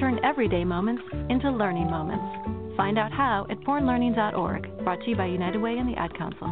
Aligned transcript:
Turn 0.00 0.18
everyday 0.24 0.64
moments 0.64 1.02
into 1.28 1.50
learning 1.50 1.90
moments. 1.90 2.74
Find 2.74 2.98
out 2.98 3.12
how 3.12 3.46
at 3.50 3.60
bornlearning.org, 3.60 4.82
brought 4.82 4.98
to 5.02 5.10
you 5.10 5.14
by 5.14 5.26
United 5.26 5.60
Way 5.60 5.76
and 5.76 5.86
the 5.86 5.94
Ad 6.00 6.16
Council. 6.16 6.48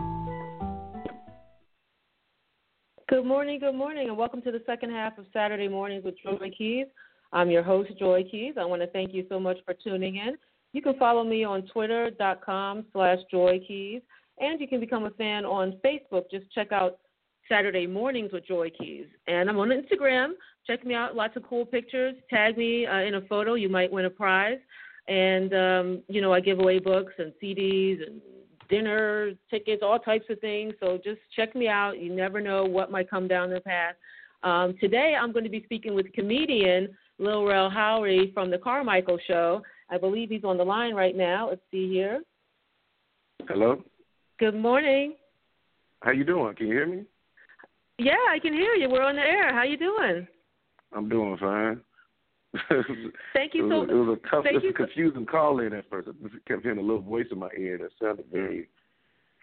Good 3.09 3.25
morning, 3.25 3.59
good 3.59 3.75
morning, 3.75 4.09
and 4.09 4.19
welcome 4.19 4.42
to 4.42 4.53
the 4.53 4.61
second 4.67 4.91
half 4.91 5.17
of 5.17 5.25
Saturday 5.33 5.67
Mornings 5.67 6.05
with 6.05 6.17
Joy 6.22 6.50
Keys. 6.59 6.89
I'm 7.33 7.50
your 7.50 7.62
host, 7.62 7.91
Joy 7.98 8.22
Keys. 8.31 8.56
I 8.61 8.67
want 8.67 8.83
to 8.83 8.89
thank 8.89 9.14
you 9.14 9.25
so 9.31 9.41
much 9.41 9.56
for 9.65 9.72
tuning 9.72 10.17
in. 10.17 10.37
You 10.75 10.83
can 10.83 10.98
follow 10.98 11.25
me 11.25 11.42
on 11.42 11.62
twitter.com 11.72 12.84
slash 12.92 13.19
Joy 13.31 13.61
Keys, 13.67 14.03
and 14.39 14.61
you 14.61 14.69
can 14.69 14.78
become 14.78 15.06
a 15.06 15.11
fan 15.12 15.47
on 15.47 15.81
Facebook. 15.83 16.25
Just 16.31 16.53
check 16.53 16.70
out 16.70 16.98
Saturday 17.48 17.86
Mornings 17.86 18.32
with 18.32 18.46
Joy 18.46 18.70
Keys. 18.78 19.06
And 19.27 19.48
I'm 19.48 19.58
on 19.58 19.68
Instagram. 19.68 20.32
Check 20.66 20.84
me 20.84 20.94
out. 20.94 21.16
Lots 21.16 21.36
of 21.36 21.44
cool 21.44 21.64
pictures. 21.64 22.14
Tag 22.30 22.56
me 22.56 22.86
uh, 22.86 23.00
in 23.00 23.14
a 23.14 23.22
photo. 23.22 23.54
You 23.54 23.68
might 23.68 23.91
win 23.91 24.04
a 24.04 24.10
prize. 24.10 24.58
And, 25.08 25.54
um, 25.54 26.02
you 26.08 26.20
know, 26.20 26.32
I 26.32 26.41
give 26.41 26.58
away 26.58 26.78
books 26.78 27.14
and 27.19 27.32
CDs 27.42 28.06
and 28.06 28.20
dinner 28.69 29.32
tickets, 29.50 29.82
all 29.82 29.98
types 29.98 30.26
of 30.28 30.38
things. 30.41 30.74
So 30.80 30.98
just 31.02 31.20
check 31.34 31.54
me 31.56 31.69
out. 31.69 31.98
You 31.98 32.14
never 32.14 32.41
know 32.41 32.64
what 32.64 32.91
might 32.91 33.08
come 33.08 33.26
down 33.26 33.50
the 33.50 33.60
path. 33.60 33.94
Um, 34.42 34.76
today, 34.80 35.16
I'm 35.20 35.32
going 35.32 35.44
to 35.44 35.50
be 35.50 35.64
speaking 35.64 35.94
with 35.94 36.12
comedian 36.12 36.96
Lil 37.19 37.44
Rel 37.44 37.70
Howery 37.70 38.32
from 38.34 38.50
the 38.50 38.58
Carmichael 38.58 39.19
Show. 39.26 39.62
I 39.91 39.98
believe 39.98 40.28
he's 40.28 40.44
on 40.44 40.58
the 40.58 40.64
line 40.64 40.94
right 40.94 41.16
now. 41.16 41.48
Let's 41.48 41.62
see 41.70 41.88
here. 41.88 42.22
Hello. 43.48 43.82
Good 44.38 44.54
morning. 44.54 45.14
How 46.02 46.12
you 46.12 46.24
doing? 46.24 46.54
Can 46.54 46.69
you 46.69 46.74
hear 46.74 46.86
me? 46.86 47.04
Yeah, 47.98 48.14
I 48.30 48.38
can 48.38 48.52
hear 48.52 48.74
you. 48.74 48.88
We're 48.88 49.02
on 49.02 49.16
the 49.16 49.22
air. 49.22 49.52
How 49.52 49.64
you 49.64 49.77
doing? 49.77 50.27
I'm 50.92 51.08
doing 51.08 51.36
fine. 51.38 51.80
Thank 53.34 53.54
you 53.54 53.68
so 53.68 53.80
was, 53.80 53.88
it 53.91 53.94
was 53.94 54.18
a 54.18 54.28
tough, 54.30 54.44
thank 54.44 54.54
it 54.54 54.54
was 54.54 54.62
you 54.64 54.70
a 54.70 54.72
so- 54.72 54.84
confusing 54.86 55.27
call 55.27 55.60
in 55.60 55.74
at 55.74 55.88
first. 55.91 56.08
I 56.08 56.12
kept 56.48 56.62
hearing 56.62 56.78
a 56.78 56.82
little 56.82 57.02
voice 57.02 57.26
in 57.30 57.38
my 57.38 57.50
ear 57.58 57.76
that 57.78 57.91
sounded 58.00 58.24
very 58.32 58.69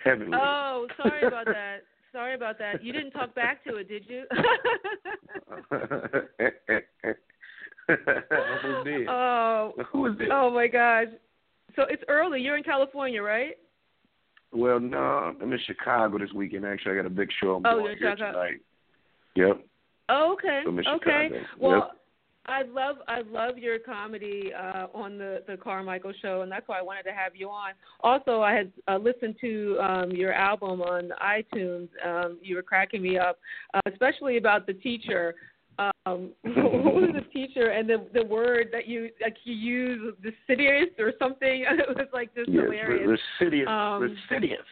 heavenly. 0.03 0.35
Oh, 0.41 0.87
sorry 0.97 1.25
about 1.27 1.45
that. 1.45 1.83
Sorry 2.11 2.33
about 2.33 2.57
that. 2.59 2.83
You 2.83 2.93
didn't 2.93 3.11
talk 3.11 3.35
back 3.35 3.63
to 3.65 3.75
it, 3.75 3.87
did 3.89 4.05
you? 4.07 4.23
I 7.89 7.95
almost 8.63 8.85
did. 8.85 9.07
oh, 9.07 9.73
Who 9.91 10.05
is 10.07 10.17
this? 10.17 10.27
oh 10.31 10.49
my 10.49 10.67
gosh. 10.67 11.07
So 11.75 11.83
it's 11.89 12.03
early. 12.07 12.41
You're 12.41 12.57
in 12.57 12.63
California, 12.63 13.21
right? 13.21 13.55
Well, 14.55 14.79
no, 14.79 14.97
I'm 15.41 15.51
in 15.51 15.59
Chicago 15.65 16.17
this 16.17 16.31
weekend. 16.33 16.65
Actually, 16.65 16.93
I 16.93 16.95
got 16.97 17.05
a 17.05 17.09
big 17.09 17.29
show 17.41 17.55
I'm 17.55 17.65
Oh, 17.65 17.79
doing 17.81 17.97
here 17.97 18.15
Chicago. 18.15 18.31
tonight. 18.31 18.61
Yep. 19.35 19.65
Oh, 20.09 20.33
okay. 20.33 20.63
In 20.65 20.87
Okay. 20.87 21.29
Well, 21.59 21.71
Yep. 21.71 21.91
I 22.47 22.61
love 22.61 22.97
I 23.07 23.21
love 23.21 23.57
your 23.57 23.79
comedy 23.79 24.53
uh, 24.53 24.85
on 24.93 25.17
the 25.17 25.43
the 25.47 25.57
Carmichael 25.57 26.13
show, 26.21 26.41
and 26.41 26.51
that's 26.51 26.67
why 26.67 26.77
I 26.77 26.81
wanted 26.83 27.03
to 27.03 27.11
have 27.11 27.35
you 27.35 27.49
on. 27.49 27.71
Also, 28.01 28.41
I 28.41 28.53
had 28.53 28.71
uh, 28.87 28.97
listened 28.97 29.35
to 29.41 29.77
um, 29.81 30.11
your 30.11 30.31
album 30.31 30.81
on 30.81 31.09
iTunes. 31.23 31.89
Um, 32.05 32.37
you 32.43 32.55
were 32.55 32.61
cracking 32.61 33.01
me 33.01 33.17
up, 33.17 33.39
uh, 33.73 33.81
especially 33.91 34.37
about 34.37 34.67
the 34.67 34.73
teacher. 34.73 35.33
Um, 36.05 36.31
what 36.43 36.95
was 36.95 37.09
the 37.13 37.25
teacher 37.33 37.69
and 37.69 37.89
the 37.89 38.07
the 38.13 38.25
word 38.25 38.67
that 38.71 38.87
you 38.87 39.09
like 39.21 39.37
you 39.43 39.55
used 39.55 40.21
the 40.23 40.31
serious 40.47 40.89
or 40.99 41.13
something? 41.19 41.65
It 41.71 41.89
was 41.89 42.07
like 42.13 42.33
just 42.35 42.49
Yes, 42.49 42.63
hilarious. 42.63 43.19
Residious. 43.39 43.67
Um, 43.67 44.01
Residious. 44.01 44.65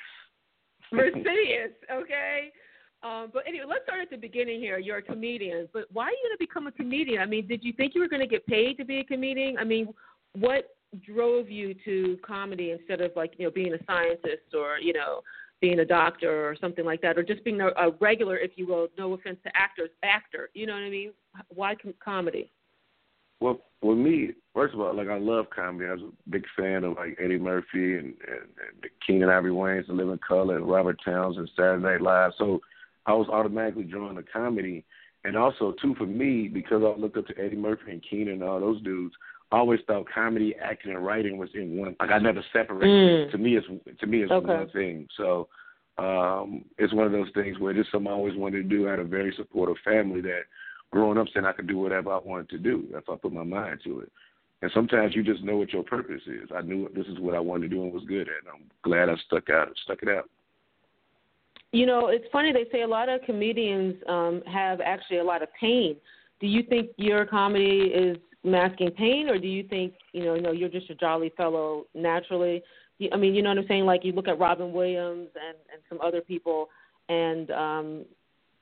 Mercedes, 0.92 1.74
okay? 1.92 2.52
Um, 3.02 3.32
but 3.34 3.44
anyway, 3.48 3.66
let's 3.68 3.84
start 3.84 4.02
at 4.02 4.10
the 4.10 4.18
beginning 4.18 4.60
here. 4.60 4.78
You're 4.78 5.00
a 5.00 5.02
comedian, 5.02 5.68
but 5.74 5.86
why 5.92 6.06
are 6.06 6.12
you 6.12 6.20
going 6.24 6.38
to 6.38 6.40
become 6.40 6.68
a 6.68 6.72
comedian? 6.72 7.22
I 7.22 7.26
mean, 7.26 7.48
did 7.48 7.64
you 7.64 7.74
think 7.74 7.96
you 7.96 8.02
were 8.02 8.08
going 8.08 8.22
to 8.22 8.28
get 8.28 8.46
paid 8.46 8.78
to 8.78 8.86
be 8.86 9.00
a 9.00 9.04
comedian? 9.04 9.58
I 9.58 9.64
mean, 9.64 9.88
what 10.34 10.70
drove 11.06 11.50
you 11.50 11.74
to 11.86 12.18
comedy 12.26 12.72
instead 12.72 13.02
of 13.02 13.12
like 13.16 13.34
you 13.38 13.46
know 13.46 13.52
being 13.52 13.74
a 13.74 13.84
scientist 13.86 14.54
or 14.54 14.78
you 14.80 14.94
know 14.94 15.22
being 15.64 15.80
a 15.80 15.86
doctor 15.86 16.46
or 16.50 16.58
something 16.60 16.84
like 16.84 17.02
that, 17.02 17.18
or 17.18 17.24
just 17.24 17.42
being 17.46 17.62
a, 17.62 17.68
a 17.68 17.92
regular, 18.02 18.38
if 18.38 18.52
you 18.58 18.68
will, 18.68 18.90
no 18.98 19.14
offense 19.14 19.38
to 19.46 19.52
actors, 19.56 19.90
actor? 20.04 20.50
You 20.54 20.68
know 20.68 20.74
what 20.74 20.84
I 20.84 20.90
mean? 20.90 21.14
Why 21.56 21.74
com- 21.74 21.94
comedy? 22.04 22.52
Well, 23.40 23.62
with 23.82 23.98
me, 23.98 24.32
first 24.54 24.74
of 24.74 24.82
all, 24.82 24.94
like 24.94 25.08
I 25.08 25.18
love 25.18 25.46
comedy. 25.56 25.90
I 25.90 25.94
was 25.94 26.02
a 26.02 26.30
big 26.30 26.44
fan 26.60 26.84
of 26.84 26.98
like 26.98 27.18
Eddie 27.18 27.40
Murphy 27.40 27.96
and, 27.98 28.14
and, 28.28 28.50
and 28.60 28.92
Keenen 29.08 29.30
Ivory 29.30 29.52
Wayans, 29.52 29.88
The 29.88 29.94
Living 29.94 30.20
Color, 30.28 30.58
and 30.58 30.70
Robert 30.70 31.00
Townsend, 31.06 31.48
and 31.48 31.50
Saturday 31.56 31.82
Night 31.82 32.02
Live. 32.02 32.34
So 32.38 32.60
I 33.06 33.14
was 33.14 33.30
automatically 33.32 33.86
drawn 33.86 34.16
to 34.16 34.24
comedy, 34.24 34.84
and 35.24 35.38
also 35.38 35.74
too 35.82 35.96
for 35.96 36.06
me 36.06 36.50
because 36.50 36.84
I 36.84 37.00
looked 37.00 37.16
up 37.16 37.28
to 37.28 37.40
Eddie 37.42 37.56
Murphy 37.56 37.92
and 37.92 38.04
Keenen 38.04 38.34
and 38.34 38.44
all 38.44 38.60
those 38.60 38.82
dudes. 38.82 39.16
I 39.54 39.58
always 39.58 39.82
thought 39.86 40.08
comedy, 40.12 40.56
acting, 40.60 40.94
and 40.96 41.06
writing 41.06 41.38
was 41.38 41.50
in 41.54 41.78
one. 41.78 41.96
Like 42.00 42.10
I 42.10 42.18
never 42.18 42.44
separated. 42.52 43.28
Mm. 43.28 43.32
To 43.32 43.38
me, 43.38 43.56
it's 43.56 43.68
to 44.00 44.08
me 44.08 44.24
it's 44.24 44.32
Okay. 44.32 44.48
one 44.48 44.70
thing. 44.70 45.08
So 45.16 45.48
um 46.00 46.66
it's 46.80 46.92
one 46.92 47.06
of 47.06 47.12
those 47.12 47.30
things 47.36 47.60
where 47.60 47.78
it's 47.78 47.90
something 47.92 48.12
I 48.12 48.16
always 48.16 48.36
wanted 48.36 48.64
to 48.64 48.76
do. 48.76 48.88
I 48.88 48.92
had 48.92 49.00
a 49.00 49.04
very 49.04 49.32
supportive 49.38 49.78
family 49.86 50.22
that 50.22 50.42
growing 50.92 51.20
up 51.20 51.28
saying 51.32 51.46
I 51.46 51.52
could 51.52 51.68
do 51.68 51.78
whatever 51.78 52.12
I 52.12 52.18
wanted 52.18 52.50
to 52.50 52.58
do 52.58 52.88
if 52.96 53.08
I 53.08 53.16
put 53.16 53.32
my 53.32 53.44
mind 53.44 53.82
to 53.84 54.00
it. 54.00 54.12
And 54.64 54.72
sometimes 54.74 55.16
you 55.16 55.22
just 55.22 55.44
know 55.44 55.58
what 55.58 55.72
your 55.72 55.84
purpose 55.84 56.22
is. 56.26 56.50
I 56.56 56.62
knew 56.62 56.90
this 56.96 57.06
is 57.06 57.20
what 57.20 57.36
I 57.36 57.40
wanted 57.40 57.70
to 57.70 57.76
do 57.76 57.84
and 57.84 57.94
was 57.94 58.06
good 58.06 58.28
at. 58.28 58.52
I'm 58.52 58.64
glad 58.84 59.08
I 59.08 59.16
stuck 59.28 59.52
out 59.52 59.70
stuck 59.84 60.02
it 60.02 60.10
out. 60.10 60.28
You 61.72 61.86
know, 61.86 62.08
it's 62.08 62.26
funny 62.32 62.52
they 62.52 62.66
say 62.72 62.82
a 62.82 62.88
lot 62.88 63.08
of 63.08 63.22
comedians 63.22 63.94
um, 64.10 64.42
have 64.52 64.82
actually 64.82 65.20
a 65.20 65.24
lot 65.24 65.44
of 65.44 65.50
pain. 65.60 65.96
Do 66.40 66.48
you 66.48 66.64
think 66.64 66.90
your 66.98 67.26
comedy 67.28 67.92
is 67.94 68.18
masking 68.44 68.92
pain, 68.92 69.30
or 69.30 69.38
do 69.38 69.48
you 69.48 69.64
think 69.64 69.94
you 70.12 70.26
know, 70.26 70.36
you 70.36 70.42
know, 70.42 70.52
you're 70.52 70.70
just 70.70 70.90
a 70.90 70.96
jolly 70.96 71.32
fellow 71.36 71.86
naturally? 71.94 72.64
I 73.12 73.18
mean, 73.18 73.34
you 73.34 73.42
know 73.42 73.50
what 73.50 73.58
I'm 73.58 73.68
saying? 73.68 73.86
Like 73.86 74.04
you 74.04 74.12
look 74.12 74.28
at 74.28 74.40
Robin 74.40 74.72
Williams 74.72 75.30
and 75.36 75.58
and 75.72 75.82
some 75.90 76.00
other 76.02 76.22
people, 76.22 76.70
and 77.10 77.52
um, 77.52 78.06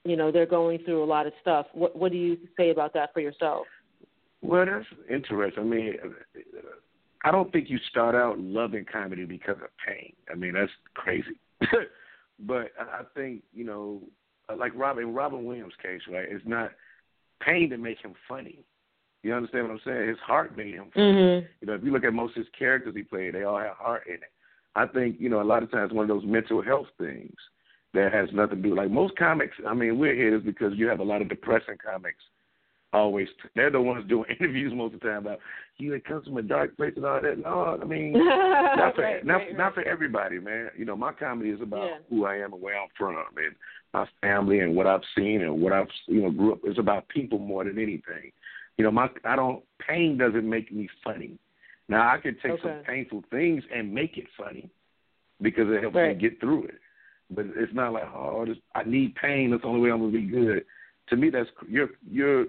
you 0.03 0.15
know 0.15 0.31
they're 0.31 0.45
going 0.45 0.79
through 0.85 1.03
a 1.03 1.05
lot 1.05 1.27
of 1.27 1.33
stuff. 1.41 1.67
What 1.73 1.95
what 1.95 2.11
do 2.11 2.17
you 2.17 2.37
say 2.57 2.69
about 2.69 2.93
that 2.93 3.13
for 3.13 3.19
yourself? 3.19 3.65
Well, 4.41 4.65
that's 4.65 4.85
interesting. 5.09 5.63
I 5.63 5.65
mean, 5.65 5.93
I 7.23 7.31
don't 7.31 7.51
think 7.51 7.69
you 7.69 7.77
start 7.89 8.15
out 8.15 8.39
loving 8.39 8.85
comedy 8.91 9.25
because 9.25 9.57
of 9.57 9.69
pain. 9.85 10.13
I 10.31 10.35
mean, 10.35 10.53
that's 10.53 10.71
crazy. 10.95 11.37
but 12.39 12.71
I 12.79 13.03
think 13.15 13.43
you 13.53 13.65
know, 13.65 14.01
like 14.57 14.71
Robin 14.75 15.13
Robin 15.13 15.45
Williams' 15.45 15.73
case, 15.81 16.01
right? 16.11 16.27
It's 16.29 16.45
not 16.47 16.71
pain 17.41 17.69
that 17.69 17.79
make 17.79 17.99
him 17.99 18.13
funny. 18.27 18.63
You 19.23 19.33
understand 19.33 19.67
what 19.67 19.73
I'm 19.73 19.81
saying? 19.85 20.09
His 20.09 20.17
heart 20.19 20.57
made 20.57 20.73
him. 20.73 20.85
Mm-hmm. 20.95 21.45
You 21.61 21.67
know, 21.67 21.73
if 21.73 21.83
you 21.83 21.91
look 21.91 22.03
at 22.03 22.13
most 22.13 22.31
of 22.31 22.43
his 22.43 22.53
characters 22.57 22.95
he 22.95 23.03
played, 23.03 23.35
they 23.35 23.43
all 23.43 23.59
have 23.59 23.75
heart 23.75 24.03
in 24.07 24.15
it. 24.15 24.31
I 24.75 24.87
think, 24.87 25.17
you 25.19 25.29
know, 25.29 25.41
a 25.41 25.43
lot 25.43 25.63
of 25.63 25.71
times 25.71 25.93
one 25.93 26.09
of 26.09 26.15
those 26.15 26.25
mental 26.27 26.61
health 26.61 26.87
things 26.97 27.35
that 27.93 28.13
has 28.13 28.29
nothing 28.33 28.61
to 28.63 28.69
do 28.69 28.75
like 28.75 28.89
most 28.89 29.15
comics, 29.17 29.55
I 29.67 29.73
mean, 29.73 29.99
we're 29.99 30.15
here 30.15 30.35
is 30.35 30.43
because 30.43 30.73
you 30.75 30.87
have 30.87 31.01
a 31.01 31.03
lot 31.03 31.21
of 31.21 31.29
depressing 31.29 31.75
comics 31.85 32.23
always 32.93 33.27
they're 33.55 33.71
the 33.71 33.81
ones 33.81 34.05
doing 34.09 34.29
interviews 34.39 34.73
most 34.75 34.93
of 34.93 34.99
the 34.99 35.07
time 35.07 35.17
about 35.19 35.39
you 35.77 35.93
it 35.93 36.05
comes 36.05 36.25
from 36.25 36.37
a 36.37 36.41
dark 36.41 36.75
place 36.77 36.93
and 36.95 37.05
all 37.05 37.21
that. 37.21 37.39
No, 37.39 37.79
I 37.81 37.85
mean 37.85 38.13
not 38.13 38.95
for 38.95 39.01
right, 39.01 39.25
not, 39.25 39.35
right, 39.37 39.57
not 39.57 39.73
for 39.73 39.83
everybody, 39.83 40.39
man. 40.39 40.69
You 40.77 40.85
know, 40.85 40.95
my 40.95 41.11
comedy 41.13 41.49
is 41.49 41.61
about 41.61 41.85
Yeah. 41.87 41.97
who 42.09 42.25
I 42.25 42.35
am 42.37 42.53
and 42.53 42.61
where 42.61 42.79
I'm 42.79 42.89
from 42.97 43.15
and 43.17 43.55
my 43.93 44.05
family 44.21 44.59
and 44.59 44.75
what 44.75 44.87
I've 44.87 45.01
seen 45.17 45.41
and 45.41 45.61
what 45.61 45.73
I've 45.73 45.87
you 46.07 46.21
know 46.21 46.31
grew 46.31 46.53
up. 46.53 46.59
It's 46.63 46.79
about 46.79 47.07
people 47.09 47.39
more 47.39 47.63
than 47.63 47.77
anything. 47.77 48.31
You 48.77 48.85
know, 48.85 48.91
my 48.91 49.09
I 49.25 49.35
don't 49.35 49.63
pain 49.87 50.17
doesn't 50.17 50.49
make 50.49 50.71
me 50.71 50.89
funny. 51.03 51.37
Now 51.87 52.11
I 52.13 52.17
could 52.19 52.41
take 52.41 52.61
some 52.61 52.83
painful 52.85 53.23
things 53.29 53.63
and 53.73 53.93
make 53.93 54.17
it 54.17 54.25
funny. 54.37 54.69
because 55.41 55.65
it 55.69 55.81
helps 55.81 55.95
right. 55.95 56.15
me 56.15 56.21
get 56.21 56.39
through 56.39 56.65
it. 56.65 56.79
But 57.29 57.45
it's 57.55 57.73
not 57.73 57.93
like 57.93 58.03
oh, 58.03 58.45
this, 58.45 58.57
I 58.75 58.83
need 58.83 59.15
pain. 59.15 59.51
That's 59.51 59.63
the 59.63 59.67
only 59.67 59.81
way 59.81 59.91
I'm 59.91 59.99
gonna 59.99 60.11
be 60.11 60.25
good. 60.25 60.65
To 61.09 61.15
me, 61.15 61.29
that's 61.29 61.49
you're 61.67 61.89
you're. 62.09 62.45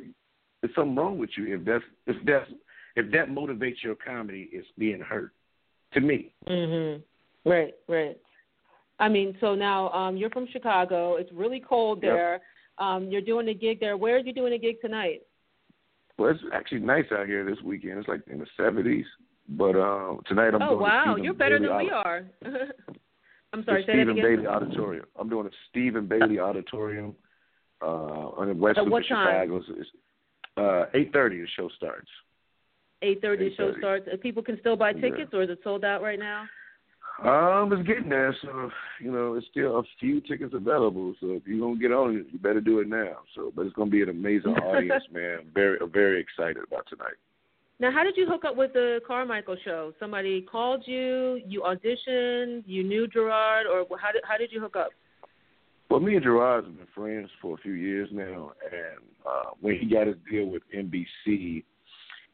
There's 0.61 0.75
something 0.77 0.95
wrong 0.95 1.19
with 1.19 1.31
you 1.37 1.57
if 1.57 1.65
that's 1.65 1.85
if 2.07 2.17
that's 2.25 2.51
if 2.97 3.11
that 3.13 3.29
motivates 3.29 3.83
your 3.83 3.95
comedy 3.95 4.49
is 4.53 4.65
being 4.79 5.01
hurt. 5.01 5.33
To 5.95 6.01
me. 6.01 6.33
Mhm. 6.49 7.03
Right. 7.45 7.75
Right. 7.89 8.17
I 8.99 9.09
mean, 9.09 9.37
so 9.41 9.55
now 9.55 9.91
um, 9.91 10.17
you're 10.17 10.31
from 10.31 10.47
Chicago. 10.53 11.17
It's 11.17 11.31
really 11.33 11.61
cold 11.61 12.01
there. 12.01 12.33
Yep. 12.33 12.43
Um, 12.79 13.09
you're 13.09 13.21
doing 13.21 13.49
a 13.49 13.55
gig 13.55 13.81
there. 13.81 13.97
Where 13.97 14.17
are 14.17 14.21
you 14.21 14.33
doing 14.33 14.55
a 14.55 14.59
gig 14.59 14.81
tonight? 14.81 15.23
Well, 16.23 16.31
it's 16.31 16.41
actually 16.53 16.81
nice 16.81 17.07
out 17.11 17.27
here 17.27 17.45
this 17.45 17.61
weekend. 17.65 17.99
It's 17.99 18.07
like 18.09 18.23
in 18.31 18.39
the 18.39 18.47
seventies. 18.57 19.07
But 19.49 19.75
uh, 19.75 20.15
tonight 20.29 20.55
I'm 20.55 20.63
oh 20.63 20.69
doing 20.71 20.81
wow, 20.81 21.03
Stephen 21.07 21.25
you're 21.25 21.35
better 21.35 21.59
Bailey 21.59 21.69
than 21.69 21.79
we 21.87 21.91
are. 21.91 22.23
I'm 23.53 23.65
sorry, 23.65 23.85
the 23.85 23.93
Stephen. 23.93 24.15
Bailey 24.15 24.47
Auditorium. 24.47 25.07
I'm 25.19 25.29
doing 25.29 25.47
a 25.47 25.51
Stephen 25.69 26.07
Bailey 26.07 26.39
Auditorium 26.39 27.17
uh, 27.83 27.87
on 27.87 28.49
the 28.49 28.55
west 28.55 28.79
of? 28.79 28.87
Chicago. 29.05 29.61
It's, 29.69 29.89
uh, 30.57 30.85
eight 30.95 31.13
thirty. 31.13 31.41
The 31.41 31.49
show 31.57 31.69
starts. 31.77 32.09
Eight 33.03 33.21
thirty. 33.21 33.49
The 33.49 33.57
show 33.57 33.73
starts. 33.79 34.07
Uh, 34.11 34.17
People 34.23 34.45
can 34.45 34.61
still 34.61 34.77
buy 34.77 34.91
Yeah. 34.91 35.01
tickets, 35.01 35.31
or 35.35 35.43
is 35.43 35.51
it 35.51 35.59
sold 35.65 35.85
out 35.85 36.03
right 36.03 36.21
now? 36.21 36.45
Um, 37.21 37.73
it's 37.73 37.87
getting 37.87 38.09
there, 38.09 38.35
so 38.43 38.71
you 39.01 39.13
know, 39.13 39.35
it's 39.35 39.47
still 39.51 39.79
a 39.79 39.83
few 40.01 40.21
tickets 40.23 40.55
available. 40.55 41.15
So 41.21 41.33
if 41.33 41.43
you're 41.47 41.61
gonna 41.61 41.79
get 41.79 41.93
on 41.93 42.17
it, 42.17 42.27
you 42.33 42.39
better 42.39 42.61
do 42.61 42.81
it 42.81 42.89
now. 42.89 43.19
So, 43.35 43.53
but 43.55 43.67
it's 43.67 43.75
gonna 43.75 43.91
be 43.91 44.03
an 44.03 44.09
amazing 44.09 44.53
audience, 44.65 45.05
man. 45.13 45.39
I'm 45.41 45.51
very, 45.55 45.79
I'm 45.81 45.93
very 45.93 46.21
excited 46.21 46.63
about 46.67 46.87
tonight. 46.89 47.15
Now, 47.79 47.93
how 47.93 48.03
did 48.03 48.17
you 48.17 48.27
hook 48.27 48.45
up 48.45 48.57
with 48.57 48.73
the 48.73 49.01
Carmichael 49.07 49.57
show? 49.65 49.93
Somebody 50.01 50.43
called 50.43 50.85
you, 50.87 51.41
you 51.47 51.63
auditioned, 51.63 52.63
you 52.67 52.83
knew 52.83 53.07
Jerrod, 53.09 53.65
or 53.67 53.87
how 53.99 54.13
did 54.13 54.23
how 54.27 54.37
did 54.37 54.51
you 54.51 54.61
hook 54.61 54.77
up? 54.77 54.91
Well, 55.91 56.01
me 56.01 56.17
and 56.17 56.25
Jerrod 56.25 56.65
have 56.65 56.77
been 56.77 56.87
friends 56.95 57.29
for 57.41 57.55
a 57.55 57.59
few 57.59 57.73
years 57.73 58.09
now, 58.13 58.53
and 58.65 59.03
uh, 59.29 59.51
when 59.61 59.77
he 59.79 59.87
got 59.87 60.07
his 60.07 60.17
deal 60.31 60.47
with 60.47 60.63
NBC, 60.75 61.65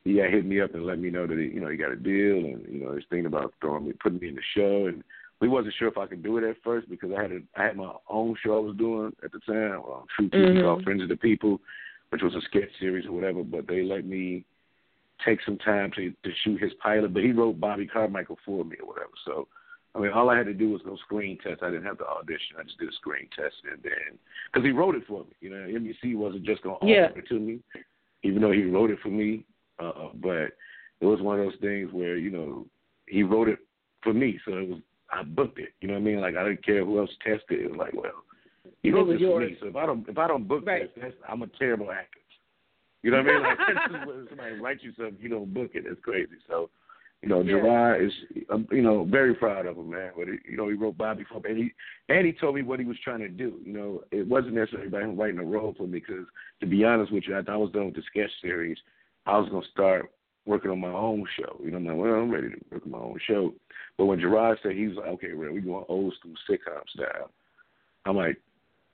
he 0.08 0.16
had 0.16 0.31
hit 0.31 0.46
me 0.46 0.60
up 0.60 0.75
and 0.75 0.87
let 0.87 0.99
me 0.99 1.10
know 1.10 1.26
that 1.26 1.37
he, 1.37 1.44
you 1.55 1.60
know 1.60 1.69
he 1.69 1.76
got 1.76 1.93
a 1.93 1.96
deal, 1.96 2.37
and 2.37 2.64
you 2.69 2.81
know 2.82 2.94
he's 2.94 3.05
thinking 3.10 3.26
about 3.26 3.52
throwing 3.60 3.87
me, 3.87 3.93
putting 4.02 4.19
me 4.19 4.28
in 4.28 4.37
the 4.37 4.43
show, 4.56 4.87
and 4.87 5.05
we 5.40 5.49
wasn't 5.49 5.75
sure 5.78 5.88
if 5.88 5.99
I 5.99 6.06
could 6.06 6.22
do 6.22 6.38
it 6.38 6.44
at 6.49 6.56
first 6.64 6.88
because 6.88 7.10
I 7.16 7.20
had 7.20 7.32
a, 7.32 7.40
I 7.56 7.64
had 7.64 7.76
my 7.76 7.93
own 8.08 8.34
show 8.43 8.56
I 8.56 8.60
was 8.60 8.76
doing 8.76 9.12
at 9.22 9.32
the 9.32 9.40
time, 9.40 9.81
um, 9.81 10.05
truTV 10.19 10.32
Mhm. 10.32 10.62
called 10.62 10.82
Friends 10.82 11.02
of 11.02 11.10
the 11.10 11.16
People, 11.16 11.60
which 12.08 12.22
was 12.22 12.34
a 12.34 12.40
sketch 12.43 12.70
series 12.81 13.06
or 13.06 13.12
whatever. 13.12 13.44
But 13.44 13.66
they 13.66 13.82
let 13.82 14.06
me 14.06 14.44
take 15.25 15.43
some 15.43 15.58
time 15.58 15.90
to 15.96 16.11
to 16.11 16.31
shoot 16.43 16.58
his 16.61 16.72
pilot, 16.75 17.12
but 17.12 17.22
he 17.22 17.32
wrote 17.32 17.61
Bobby 17.61 17.87
Carmichael 17.87 18.38
for 18.46 18.64
me 18.64 18.76
or 18.81 18.88
whatever. 18.88 19.12
So 19.26 19.46
I 19.94 19.99
mean, 19.99 20.12
all 20.12 20.31
I 20.31 20.38
had 20.38 20.46
to 20.46 20.54
do 20.54 20.70
was 20.70 20.81
go 20.82 20.96
screen 20.96 21.37
test. 21.38 21.62
I 21.62 21.70
didn't 21.70 21.84
have 21.84 21.99
to 21.99 22.06
audition. 22.06 22.56
I 22.58 22.62
just 22.62 22.78
did 22.78 22.88
a 22.88 22.93
screen 22.93 23.28
test, 23.37 23.56
and 23.70 23.82
then 23.82 24.19
because 24.46 24.64
he 24.64 24.70
wrote 24.72 24.94
it 24.94 25.06
for 25.06 25.25
me, 25.25 25.34
you 25.40 25.50
know, 25.50 25.66
NBC 25.66 26.16
wasn't 26.16 26.44
just 26.44 26.62
gonna 26.62 26.76
offer 26.76 26.87
Yeah. 26.87 27.11
it 27.14 27.26
to 27.28 27.38
me, 27.38 27.61
even 28.22 28.40
though 28.40 28.52
he 28.52 28.64
wrote 28.64 28.90
it 28.90 29.00
for 29.00 29.11
me. 29.11 29.44
Uh, 29.78 30.08
but 30.14 30.52
it 31.00 31.06
was 31.06 31.20
one 31.20 31.38
of 31.38 31.46
those 31.46 31.60
things 31.60 31.92
where 31.92 32.16
you 32.16 32.30
know 32.30 32.66
he 33.06 33.22
wrote 33.22 33.48
it 33.48 33.58
for 34.02 34.12
me, 34.12 34.38
so 34.44 34.52
it 34.52 34.69
was 34.69 34.80
I 35.12 35.22
booked 35.22 35.58
it. 35.58 35.70
You 35.80 35.88
know 35.88 35.94
what 35.94 36.00
I 36.00 36.04
mean? 36.04 36.20
Like 36.20 36.36
I 36.36 36.44
didn't 36.44 36.64
care 36.64 36.84
who 36.84 36.98
else 36.98 37.10
tested. 37.25 37.60
It 37.60 37.70
was 37.70 37.78
like, 37.78 37.94
well, 37.94 38.25
he 38.82 38.90
wrote 38.90 39.06
this 39.06 39.16
for 39.16 39.20
yours. 39.20 39.50
me, 39.50 39.56
so 39.60 39.66
if 39.69 39.76
I 39.76 39.86
don't 39.86 40.08
if 40.08 40.19
I 40.19 40.28
don't 40.28 40.46
book 40.46 40.64
Right. 40.66 40.94
this, 40.94 41.02
that's, 41.02 41.14
I'm 41.28 41.42
a 41.42 41.46
terrible 41.58 41.90
actor. 41.90 42.19
You 43.02 43.12
know 43.12 43.19
what 43.19 43.26
I 43.30 43.32
mean? 43.32 43.42
Like 43.42 44.06
when 44.06 44.26
somebody 44.28 44.54
writes 44.60 44.80
you 44.82 44.92
something, 44.96 45.16
you 45.20 45.28
don't 45.28 45.52
book 45.54 45.70
it. 45.75 45.84
It's 45.86 46.00
crazy. 46.02 46.36
So 46.48 46.70
you 47.22 47.28
know, 47.28 47.40
Yeah. 47.40 47.96
Is, 47.96 48.12
um, 48.50 48.69
you 48.70 48.82
know, 48.82 49.04
very 49.04 49.34
proud 49.34 49.66
of 49.66 49.76
him, 49.76 49.90
man. 49.90 50.12
But 50.16 50.28
he, 50.28 50.34
you 50.48 50.56
know, 50.56 50.69
he 50.69 50.75
wrote 50.75 50.96
Bobby 50.96 51.25
for 51.25 51.40
me, 51.40 51.50
and 51.50 51.58
he 51.58 51.72
and 52.08 52.26
he 52.26 52.32
told 52.32 52.54
me 52.54 52.62
what 52.62 52.78
he 52.78 52.86
was 52.86 52.96
trying 53.02 53.20
to 53.20 53.28
do. 53.28 53.58
You 53.64 53.72
know, 53.72 54.02
it 54.12 54.26
wasn't 54.26 54.54
necessarily 54.54 54.88
about 54.88 55.02
him 55.02 55.16
writing 55.16 55.40
a 55.40 55.44
role 55.44 55.75
for 55.76 55.84
me, 55.88 55.98
because 55.98 56.26
to 56.60 56.66
be 56.66 56.84
honest 56.84 57.12
with 57.12 57.25
you, 57.26 57.34
after 57.36 57.52
I 57.52 57.56
was 57.56 57.72
done 57.72 57.86
with 57.86 57.96
the 57.96 58.02
sketch 58.02 58.30
series, 58.40 58.78
I 59.28 59.38
was 59.38 59.48
gonna 59.50 59.66
start 59.70 60.10
working 60.46 60.70
on 60.70 60.80
my 60.80 60.88
own 60.88 61.26
show. 61.38 61.60
You 61.62 61.70
know, 61.70 61.76
I'm 61.76 61.86
like, 61.86 61.96
well, 61.96 62.14
I'm 62.14 62.30
ready 62.30 62.48
to 62.48 62.56
work 62.72 62.82
on 62.86 62.90
my 62.90 62.98
own 62.98 63.19
show. 63.26 63.52
But 63.98 64.06
when 64.06 64.19
Jerrod 64.19 64.56
said 64.62 64.72
he 64.72 64.88
was 64.88 64.96
like, 64.96 65.08
okay, 65.08 65.32
Red, 65.32 65.52
we 65.52 65.60
going 65.60 65.84
old 65.88 66.14
school 66.14 66.32
sitcom 66.48 66.88
style, 66.88 67.30
I'm 68.06 68.16
like, 68.16 68.38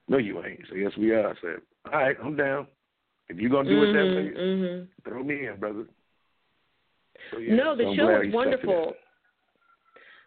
no, 0.09 0.19
you 0.19 0.45
ain't. 0.45 0.61
So 0.69 0.75
yes, 0.75 0.91
we 0.99 1.13
are. 1.13 1.29
I 1.31 1.35
said, 1.41 1.61
all 1.87 2.01
right, 2.01 2.17
I'm 2.23 2.37
down. 2.37 2.67
If 3.29 3.39
you're 3.39 3.51
gonna 3.51 3.69
do 3.69 3.83
it 3.85 3.93
that 3.93 4.17
way, 4.17 4.33
Mhm, 4.33 4.37
mhm. 4.37 4.89
throw 5.05 5.23
me 5.23 5.47
in, 5.47 5.57
brother. 5.59 5.87
So, 7.31 7.39
yeah, 7.39 7.55
No, 7.55 7.77
the 7.77 7.85
so 7.85 7.95
show 7.95 8.21
is 8.21 8.25
he 8.25 8.31
stuck 8.31 8.45
to 8.45 8.51
that. 8.51 8.67
wonderful. 8.67 8.97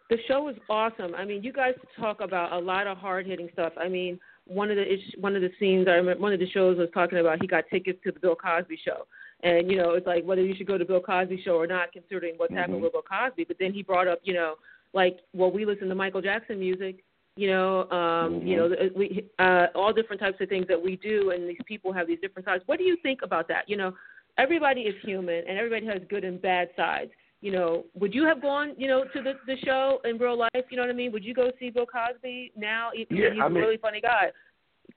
The 0.08 0.16
show 0.26 0.48
is 0.48 0.56
awesome. 0.70 1.14
I 1.14 1.26
mean, 1.26 1.42
you 1.42 1.52
guys 1.52 1.74
talk 2.00 2.22
about 2.22 2.52
a 2.52 2.58
lot 2.58 2.86
of 2.86 2.96
hard 2.96 3.26
hitting 3.26 3.50
stuff. 3.52 3.74
I 3.76 3.88
mean, 3.88 4.18
one 4.46 4.70
of 4.70 4.76
the 4.76 4.98
one 5.20 5.36
of 5.36 5.42
the 5.42 5.50
scenes 5.60 5.86
I 5.86 5.92
remember 5.92 6.22
one 6.22 6.32
of 6.32 6.40
the 6.40 6.48
shows 6.48 6.78
was 6.78 6.88
talking 6.94 7.18
about 7.18 7.42
he 7.42 7.46
got 7.46 7.64
tickets 7.70 8.00
to 8.04 8.12
the 8.12 8.18
Bill 8.18 8.34
Cosby 8.34 8.78
show, 8.82 9.06
and 9.42 9.70
you 9.70 9.76
know 9.76 9.90
it's 9.92 10.06
like 10.06 10.24
whether 10.24 10.42
you 10.42 10.54
should 10.56 10.66
go 10.66 10.78
to 10.78 10.84
Bill 10.84 11.00
Cosby 11.00 11.42
show 11.44 11.56
or 11.56 11.66
not, 11.66 11.92
considering 11.92 12.34
what's 12.36 12.52
happened 12.52 12.78
Mhm. 12.78 12.82
with 12.82 12.92
Bill 12.92 13.02
Cosby. 13.02 13.44
But 13.44 13.58
then 13.58 13.72
he 13.72 13.82
brought 13.82 14.08
up, 14.08 14.20
you 14.24 14.34
know, 14.34 14.56
like 14.92 15.18
well 15.34 15.50
we 15.50 15.64
listen 15.64 15.88
to 15.88 15.94
Michael 15.94 16.20
Jackson 16.22 16.58
music, 16.58 17.04
you 17.36 17.48
know, 17.48 17.88
um, 17.90 18.46
you 18.46 18.54
Mhm. 18.54 18.58
know 18.58 18.68
the- 18.68 18.92
we 18.96 19.24
uh, 19.38 19.68
all 19.74 19.92
different 19.92 20.20
types 20.20 20.40
of 20.40 20.48
things 20.48 20.66
that 20.66 20.80
we 20.80 20.96
do, 20.96 21.30
and 21.30 21.48
these 21.48 21.60
people 21.66 21.92
have 21.92 22.06
these 22.06 22.20
different 22.20 22.46
sides. 22.46 22.62
What 22.66 22.78
do 22.78 22.84
you 22.84 22.96
think 22.96 23.22
about 23.22 23.46
that? 23.48 23.68
You 23.68 23.76
know, 23.76 23.94
everybody 24.38 24.82
is 24.82 24.94
human, 25.02 25.46
and 25.46 25.56
everybody 25.58 25.86
has 25.86 26.02
good 26.08 26.24
and 26.24 26.40
bad 26.40 26.70
sides 26.76 27.12
you 27.40 27.52
know, 27.52 27.84
would 27.94 28.12
you 28.12 28.24
have 28.24 28.42
gone, 28.42 28.74
you 28.76 28.88
know, 28.88 29.04
to 29.04 29.22
the 29.22 29.34
the 29.46 29.56
show 29.58 30.00
in 30.04 30.18
real 30.18 30.36
life? 30.36 30.64
You 30.70 30.76
know 30.76 30.82
what 30.82 30.90
I 30.90 30.92
mean? 30.92 31.12
Would 31.12 31.22
you 31.24 31.34
go 31.34 31.52
see 31.60 31.70
Bill 31.70 31.86
Cosby 31.86 32.50
now? 32.56 32.90
Even 32.96 33.16
Yeah, 33.16 33.30
he's 33.30 33.40
I 33.40 33.46
a 33.46 33.48
mean- 33.48 33.62
really 33.62 33.76
funny 33.76 34.00
guy, 34.00 34.32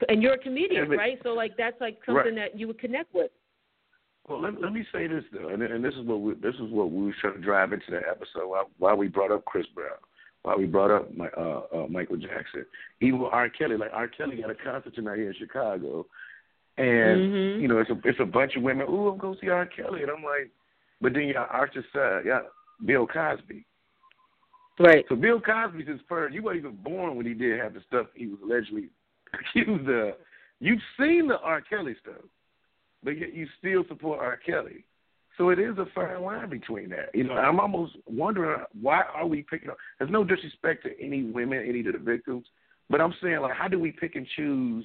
and 0.08 0.20
you're 0.20 0.32
a 0.32 0.38
comedian, 0.38 0.82
Yeah, 0.82 0.88
but- 0.88 0.98
right? 0.98 1.22
So 1.22 1.34
like 1.34 1.56
that's 1.56 1.80
like 1.80 2.04
something 2.04 2.34
that 2.34 2.58
you 2.58 2.66
would 2.66 2.80
connect 2.80 3.14
with. 3.14 3.30
Well, 4.28 4.40
let, 4.40 4.60
let 4.60 4.72
me 4.72 4.84
say 4.92 5.06
this 5.08 5.24
though, 5.32 5.48
and, 5.48 5.62
and 5.62 5.84
this 5.84 5.94
is 5.94 6.06
what 6.06 6.20
we, 6.20 6.34
this 6.34 6.54
is 6.54 6.70
what 6.70 6.90
we 6.92 7.06
were 7.06 7.14
trying 7.20 7.34
to 7.34 7.40
drive 7.40 7.72
into 7.72 7.90
that 7.90 8.04
episode. 8.08 8.46
Why, 8.48 8.64
why 8.78 8.94
we 8.94 9.08
brought 9.08 9.32
up 9.32 9.44
Chris 9.44 9.66
Brown, 9.74 9.96
why 10.42 10.54
we 10.56 10.66
brought 10.66 10.90
up 10.92 11.14
my, 11.16 11.28
uh, 11.36 11.62
uh, 11.74 11.86
Michael 11.88 12.16
Jackson, 12.16 12.64
even 13.00 13.18
with 13.20 13.32
R. 13.32 13.48
Kelly. 13.48 13.76
Like 13.76 13.90
R. 13.92 14.06
Kelly 14.08 14.36
got 14.36 14.50
a 14.50 14.54
concert 14.54 14.94
tonight 14.94 15.16
here 15.18 15.30
in 15.30 15.36
Chicago, 15.38 16.06
and 16.78 17.20
Mhm. 17.20 17.60
you 17.60 17.68
know 17.68 17.78
it's 17.78 17.90
a 17.90 17.98
it's 18.04 18.20
a 18.20 18.24
bunch 18.24 18.54
of 18.56 18.62
women. 18.62 18.86
Ooh, 18.88 19.08
I'm 19.08 19.18
going 19.18 19.34
to 19.34 19.40
see 19.40 19.48
R. 19.48 19.66
Kelly, 19.66 20.02
and 20.02 20.10
I'm 20.10 20.22
like, 20.22 20.50
but 21.00 21.12
then 21.14 21.24
you 21.24 21.34
got 21.34 21.50
Archer 21.50 21.84
side, 21.92 22.22
yeah, 22.24 22.42
Bill 22.86 23.06
Cosby. 23.06 23.64
Right. 24.78 25.04
So 25.08 25.16
Bill 25.16 25.40
Cosby's 25.40 25.88
his 25.88 26.00
first. 26.08 26.34
You 26.34 26.42
weren't 26.42 26.58
even 26.58 26.76
born 26.76 27.16
when 27.16 27.26
he 27.26 27.34
did 27.34 27.58
have 27.60 27.74
the 27.74 27.80
stuff 27.86 28.06
he 28.14 28.26
was 28.28 28.38
allegedly 28.42 28.88
accused 29.34 29.88
of. 29.88 30.14
You've 30.60 30.80
seen 30.98 31.26
the 31.28 31.38
R. 31.40 31.60
Kelly 31.60 31.94
stuff, 32.00 32.22
but 33.02 33.18
yet 33.18 33.34
you 33.34 33.46
still 33.58 33.84
support 33.88 34.20
R. 34.20 34.36
Kelly. 34.36 34.84
So 35.38 35.48
it 35.48 35.58
is 35.58 35.78
a 35.78 35.86
fine 35.94 36.22
line 36.22 36.50
between 36.50 36.90
that. 36.90 37.14
You 37.14 37.24
know, 37.24 37.34
I'm 37.34 37.58
almost 37.58 37.96
wondering 38.06 38.62
why 38.80 39.02
are 39.14 39.26
we 39.26 39.42
picking 39.42 39.70
up? 39.70 39.78
There's 39.98 40.10
no 40.10 40.24
disrespect 40.24 40.84
to 40.84 41.00
any 41.00 41.22
women, 41.24 41.64
any 41.66 41.80
of 41.80 41.92
the 41.92 41.98
victims, 41.98 42.46
but 42.90 43.00
I'm 43.00 43.14
saying 43.22 43.40
like, 43.40 43.54
how 43.54 43.68
do 43.68 43.78
we 43.78 43.92
pick 43.92 44.14
and 44.14 44.26
choose 44.36 44.84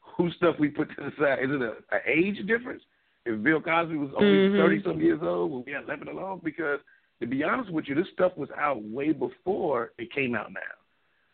whose 0.00 0.34
stuff 0.36 0.56
we 0.58 0.68
put 0.68 0.88
to 0.90 0.96
the 0.96 1.12
side? 1.18 1.38
Is 1.44 1.50
it 1.50 1.62
a, 1.62 1.74
a 1.94 2.00
age 2.06 2.44
difference? 2.46 2.82
If 3.26 3.42
Bill 3.42 3.60
Cosby 3.60 3.96
was 3.96 4.10
only 4.16 4.48
Mhm. 4.48 4.56
thirty 4.58 4.82
some 4.82 5.00
years 5.00 5.20
old, 5.22 5.52
when 5.52 5.64
we 5.64 5.72
had 5.72 5.86
left 5.86 6.02
it 6.02 6.08
alone? 6.08 6.40
Because 6.42 6.80
to 7.20 7.26
be 7.26 7.44
honest 7.44 7.70
with 7.70 7.86
you, 7.86 7.94
this 7.94 8.08
stuff 8.12 8.36
was 8.36 8.48
out 8.58 8.82
way 8.82 9.12
before 9.12 9.92
it 9.98 10.12
came 10.12 10.34
out 10.34 10.52
now. 10.52 10.60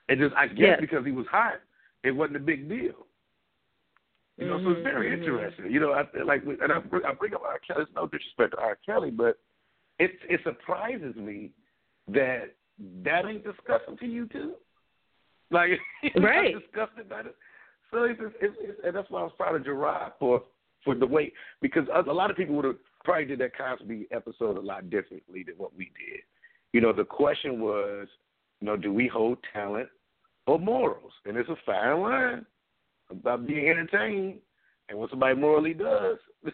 It 0.09 0.19
just, 0.19 0.35
I 0.35 0.49
guess, 0.49 0.59
Yes. 0.59 0.81
because 0.81 1.07
he 1.07 1.13
was 1.13 1.27
hot, 1.29 1.61
it 2.03 2.11
wasn't 2.11 2.37
a 2.37 2.41
big 2.41 2.69
deal. 2.69 3.06
You 4.39 4.47
know, 4.49 4.59
so 4.63 4.71
it's 4.71 4.81
Mhm, 4.81 4.83
very 4.83 5.11
mhm. 5.11 5.19
interesting. 5.19 5.71
You 5.71 5.81
know, 5.81 5.93
I 5.93 6.07
like, 6.25 6.43
and 6.45 6.71
I, 6.73 6.77
I 7.09 7.15
bring 7.15 7.35
up 7.35 7.43
R. 7.43 7.59
Kelly. 7.67 7.83
It's 7.83 7.93
no 7.95 8.07
disrespect 8.07 8.53
to 8.53 8.59
R. 8.61 8.77
Kelly, 8.85 9.11
but 9.11 9.39
it 9.99 10.13
it 10.29 10.41
surprises 10.45 11.17
me 11.17 11.53
that 12.09 12.55
that 13.03 13.25
ain't 13.25 13.45
disgusting 13.45 13.97
to 13.97 14.07
you 14.07 14.27
too. 14.27 14.55
Like, 15.51 15.71
you're 16.03 16.23
Right. 16.23 16.53
not 16.55 16.63
disgusted 16.63 17.09
by 17.09 17.21
it. 17.21 17.37
So 17.91 18.03
it's, 18.05 18.21
it's, 18.21 18.35
it's, 18.41 18.57
it's 18.61 18.81
and 18.85 18.95
that's 18.95 19.09
why 19.11 19.21
I 19.21 19.25
was 19.25 19.33
proud 19.39 19.55
of 19.57 19.63
Jerrod 19.63 20.13
for 20.19 20.43
for 20.85 20.95
the 20.95 21.07
way 21.07 21.33
because 21.63 21.89
a 21.95 22.13
lot 22.13 22.31
of 22.31 22.37
people 22.37 22.55
would 22.57 22.65
have 22.67 22.77
probably 23.05 23.25
did 23.25 23.39
that 23.39 23.57
Cosby 23.57 24.07
episode 24.13 24.59
a 24.59 24.61
lot 24.61 24.91
differently 24.91 25.43
than 25.45 25.55
what 25.57 25.75
we 25.75 25.87
did. 25.87 26.21
You 26.73 26.81
know, 26.83 26.93
the 26.93 27.05
question 27.05 27.61
was, 27.61 28.07
you 28.61 28.67
know, 28.67 28.77
do 28.77 28.93
we 28.93 29.07
hold 29.09 29.39
talent 29.53 29.89
or 30.47 30.59
morals? 30.59 31.13
And 31.25 31.37
it's 31.39 31.49
a 31.49 31.57
fine 31.65 32.01
line 32.01 32.47
about 33.11 33.47
being 33.47 33.69
entertained 33.69 34.39
and 34.89 34.99
what 34.99 35.11
somebody 35.11 35.35
morally 35.35 35.75
does. 35.75 36.19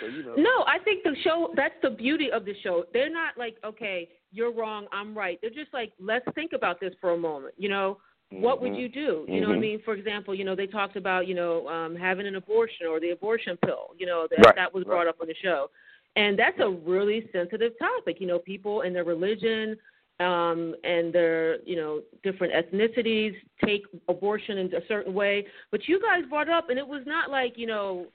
so, 0.00 0.06
you 0.06 0.22
know. 0.22 0.34
No, 0.36 0.64
I 0.66 0.78
think 0.84 1.02
the 1.04 1.14
show. 1.22 1.52
That's 1.56 1.74
the 1.82 1.90
beauty 1.90 2.30
of 2.30 2.44
the 2.44 2.54
show. 2.62 2.84
They're 2.92 3.10
not 3.10 3.36
like, 3.36 3.56
okay, 3.64 4.08
you're 4.32 4.52
wrong, 4.52 4.86
I'm 4.92 5.16
right. 5.16 5.38
They're 5.40 5.50
just 5.50 5.72
like, 5.72 5.92
let's 6.00 6.24
think 6.34 6.52
about 6.52 6.80
this 6.80 6.92
for 7.00 7.12
a 7.12 7.18
moment. 7.18 7.54
You 7.56 7.68
know, 7.68 7.98
what 8.30 8.60
would 8.60 8.72
Mhm. 8.72 8.80
you 8.80 8.88
do? 8.88 9.24
You 9.28 9.40
know 9.40 9.48
what 9.48 9.54
I 9.54 9.58
Mhm. 9.58 9.60
mean? 9.60 9.82
For 9.82 9.94
example, 9.94 10.34
you 10.34 10.44
know, 10.44 10.54
they 10.54 10.66
talked 10.66 10.96
about, 10.96 11.26
you 11.26 11.34
know, 11.34 11.66
um, 11.68 11.94
having 11.94 12.26
an 12.26 12.36
abortion 12.36 12.86
or 12.86 13.00
the 13.00 13.10
abortion 13.10 13.56
pill. 13.58 13.94
You 13.96 14.06
know, 14.06 14.26
that 14.28 14.44
Right, 14.44 14.56
that 14.56 14.74
was 14.74 14.84
brought 14.84 15.06
right. 15.06 15.08
up 15.08 15.20
on 15.20 15.28
the 15.28 15.34
show, 15.34 15.70
and 16.16 16.38
that's 16.38 16.58
a 16.60 16.68
really 16.68 17.28
sensitive 17.32 17.78
topic. 17.78 18.20
You 18.20 18.26
know, 18.26 18.38
people 18.38 18.82
and 18.82 18.94
their 18.94 19.04
religion 19.04 19.78
um, 20.20 20.74
and 20.84 21.12
their 21.12 21.62
you 21.62 21.76
know 21.76 22.00
different 22.22 22.52
ethnicities 22.52 23.34
take 23.64 23.82
abortion 24.08 24.58
in 24.58 24.74
a 24.74 24.86
certain 24.88 25.14
way. 25.14 25.46
But 25.70 25.86
you 25.88 26.00
guys 26.00 26.28
brought 26.28 26.48
it 26.48 26.54
up, 26.54 26.70
and 26.70 26.78
it 26.78 26.86
was 26.86 27.02
not 27.06 27.30
like 27.30 27.54
you 27.56 27.66
know 27.66 28.06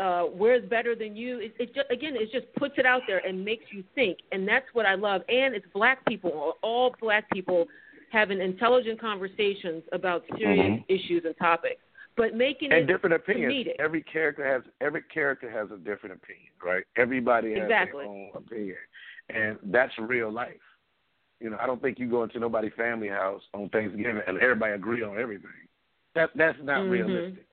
uh, 0.00 0.24
we're 0.32 0.60
better 0.60 0.94
than 0.94 1.16
you. 1.16 1.38
It, 1.38 1.54
it 1.58 1.74
just, 1.74 1.90
again, 1.90 2.14
it 2.16 2.30
just 2.32 2.52
puts 2.56 2.74
it 2.78 2.86
out 2.86 3.02
there 3.06 3.24
and 3.26 3.44
makes 3.44 3.64
you 3.70 3.84
think, 3.94 4.18
and 4.32 4.46
that's 4.46 4.66
what 4.72 4.86
I 4.86 4.94
love. 4.94 5.22
And 5.28 5.54
it's 5.54 5.66
black 5.72 6.04
people, 6.06 6.54
all 6.62 6.94
black 7.00 7.30
people, 7.30 7.66
having 8.10 8.40
intelligent 8.40 9.00
conversations 9.00 9.82
about 9.92 10.24
serious 10.38 10.80
Mhm. 10.80 10.84
issues 10.88 11.24
and 11.24 11.36
topics, 11.36 11.82
but 12.16 12.34
making 12.34 12.72
and 12.72 12.82
it 12.82 12.86
different 12.86 13.14
opinions. 13.14 13.52
comedic. 13.52 13.76
Every 13.78 14.02
character 14.02 14.44
has 14.44 14.62
every 14.80 15.02
character 15.02 15.50
has 15.50 15.70
a 15.70 15.76
different 15.78 16.16
opinion, 16.16 16.52
right? 16.62 16.84
Everybody 16.96 17.54
has 17.54 17.64
Exactly. 17.64 18.04
their 18.04 18.12
own 18.12 18.30
opinion, 18.34 18.76
and 19.30 19.58
that's 19.64 19.96
real 19.98 20.30
life. 20.30 20.60
You 21.40 21.50
know, 21.50 21.58
I 21.60 21.66
don't 21.66 21.82
think 21.82 21.98
you 21.98 22.08
go 22.08 22.22
into 22.22 22.38
nobody's 22.38 22.72
family 22.76 23.08
house 23.08 23.42
on 23.52 23.68
Thanksgiving 23.70 24.22
and 24.26 24.38
everybody 24.38 24.72
agree 24.72 25.02
on 25.02 25.18
everything. 25.18 25.50
That 26.14 26.30
that's 26.34 26.58
not 26.62 26.84
Mhm. 26.84 26.90
realistic. 26.90 27.46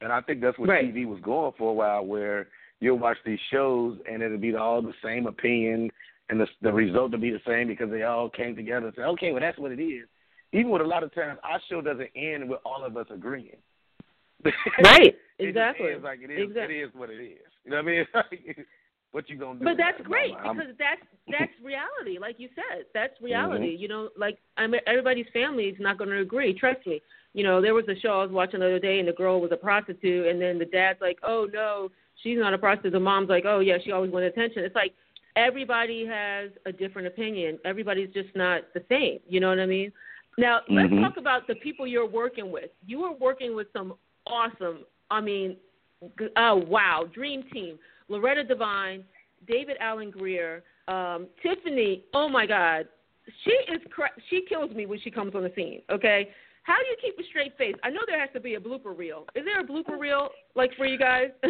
And 0.00 0.12
I 0.12 0.20
think 0.22 0.40
that's 0.40 0.58
what 0.58 0.68
Right. 0.68 0.84
TV 0.84 1.04
was 1.04 1.20
going 1.20 1.52
for 1.52 1.70
a 1.70 1.74
while, 1.74 2.06
where 2.06 2.48
you'll 2.80 2.98
watch 2.98 3.18
these 3.24 3.40
shows 3.50 4.00
and 4.08 4.22
it'll 4.22 4.38
be 4.38 4.54
all 4.54 4.80
the 4.80 4.94
same 5.02 5.26
opinion, 5.26 5.90
and 6.30 6.40
the 6.40 6.48
the 6.62 6.72
result 6.72 7.12
will 7.12 7.18
be 7.18 7.30
the 7.30 7.40
same 7.46 7.68
because 7.68 7.90
they 7.90 8.04
all 8.04 8.30
came 8.30 8.56
together 8.56 8.86
and 8.86 8.94
said, 8.94 9.06
okay, 9.06 9.32
well 9.32 9.40
that's 9.40 9.58
what 9.58 9.72
it 9.72 9.80
is. 9.80 10.08
Even 10.52 10.70
with 10.70 10.80
a 10.80 10.84
lot 10.86 11.02
of 11.02 11.12
times, 11.12 11.38
our 11.42 11.60
show 11.68 11.80
doesn't 11.82 12.10
end 12.14 12.48
with 12.48 12.60
all 12.64 12.82
of 12.82 12.96
us 12.96 13.06
agreeing. 13.10 13.60
right. 14.84 15.18
It 15.38 15.48
Exactly. 15.48 15.90
ends 15.92 16.04
like 16.04 16.20
it 16.22 16.30
is. 16.30 16.48
Exactly. 16.48 16.78
It 16.78 16.84
is 16.84 16.94
what 16.94 17.10
it 17.10 17.20
is. 17.20 17.52
You 17.64 17.70
know 17.72 17.82
what 17.82 17.92
I 18.14 18.24
mean? 18.32 18.54
What 19.12 19.28
you 19.30 19.36
gonna 19.36 19.58
do? 19.58 19.64
But 19.64 19.76
that's 19.78 20.00
great 20.02 20.34
I'm- 20.34 20.56
because 20.56 20.74
that's 20.78 21.00
that's 21.30 21.52
reality, 21.62 22.18
like 22.18 22.36
you 22.38 22.48
said. 22.54 22.84
That's 22.94 23.12
reality. 23.20 23.72
Mm-hmm. 23.74 23.82
You 23.82 23.88
know, 23.88 24.08
like 24.16 24.38
I 24.56 24.66
mean, 24.66 24.80
everybody's 24.86 25.26
family 25.32 25.64
is 25.64 25.76
not 25.80 25.98
going 25.98 26.10
to 26.10 26.20
agree. 26.20 26.52
Trust 26.54 26.86
me. 26.86 27.00
You 27.34 27.44
know, 27.44 27.60
there 27.60 27.74
was 27.74 27.84
a 27.88 27.98
show 28.00 28.20
I 28.20 28.22
was 28.24 28.30
watching 28.32 28.60
the 28.60 28.66
other 28.66 28.78
day, 28.78 28.98
and 28.98 29.06
the 29.08 29.12
girl 29.12 29.40
was 29.40 29.52
a 29.52 29.56
prostitute, 29.56 30.26
and 30.26 30.40
then 30.40 30.58
the 30.58 30.64
dad's 30.64 31.00
like, 31.00 31.18
"Oh 31.22 31.46
no, 31.52 31.90
she's 32.22 32.38
not 32.38 32.54
a 32.54 32.58
prostitute." 32.58 32.92
The 32.92 33.00
mom's 33.00 33.28
like, 33.28 33.44
"Oh 33.46 33.60
yeah, 33.60 33.76
she 33.84 33.92
always 33.92 34.10
wanted 34.10 34.32
attention." 34.32 34.64
It's 34.64 34.74
like 34.74 34.94
everybody 35.36 36.06
has 36.06 36.50
a 36.66 36.72
different 36.72 37.06
opinion. 37.08 37.58
Everybody's 37.64 38.12
just 38.12 38.34
not 38.34 38.62
the 38.74 38.82
same. 38.88 39.20
You 39.28 39.40
know 39.40 39.48
what 39.50 39.60
I 39.60 39.66
mean? 39.66 39.92
Now 40.36 40.60
let's 40.68 40.90
Mhm. 40.92 41.00
talk 41.02 41.16
about 41.16 41.46
the 41.46 41.54
people 41.56 41.86
you're 41.86 42.06
working 42.06 42.50
with. 42.50 42.70
You 42.86 43.04
are 43.04 43.12
working 43.14 43.54
with 43.54 43.70
some 43.72 43.94
awesome. 44.26 44.84
I 45.10 45.20
mean, 45.20 45.56
g- 46.18 46.28
oh 46.36 46.56
wow, 46.56 47.04
dream 47.12 47.42
team. 47.44 47.78
Loretta 48.08 48.44
Devine, 48.44 49.04
David 49.46 49.76
Alan 49.80 50.10
Grier, 50.10 50.62
um, 50.88 51.26
Tiffany. 51.42 52.04
Oh 52.14 52.28
my 52.28 52.46
God, 52.46 52.88
she 53.44 53.50
is 53.72 53.80
cra- 53.90 54.10
she 54.30 54.44
kills 54.48 54.70
me 54.72 54.86
when 54.86 55.00
she 55.00 55.10
comes 55.10 55.34
on 55.34 55.42
the 55.42 55.52
scene. 55.54 55.82
Okay, 55.90 56.28
how 56.62 56.76
do 56.76 56.86
you 56.86 56.96
keep 57.00 57.18
a 57.18 57.28
straight 57.28 57.56
face? 57.56 57.74
I 57.82 57.90
know 57.90 58.00
there 58.06 58.20
has 58.20 58.30
to 58.34 58.40
be 58.40 58.54
a 58.54 58.60
blooper 58.60 58.96
reel. 58.96 59.26
Is 59.34 59.44
there 59.44 59.60
a 59.60 59.64
blooper 59.64 59.98
reel 59.98 60.28
like 60.54 60.70
for 60.76 60.86
you 60.86 60.98
guys? 60.98 61.28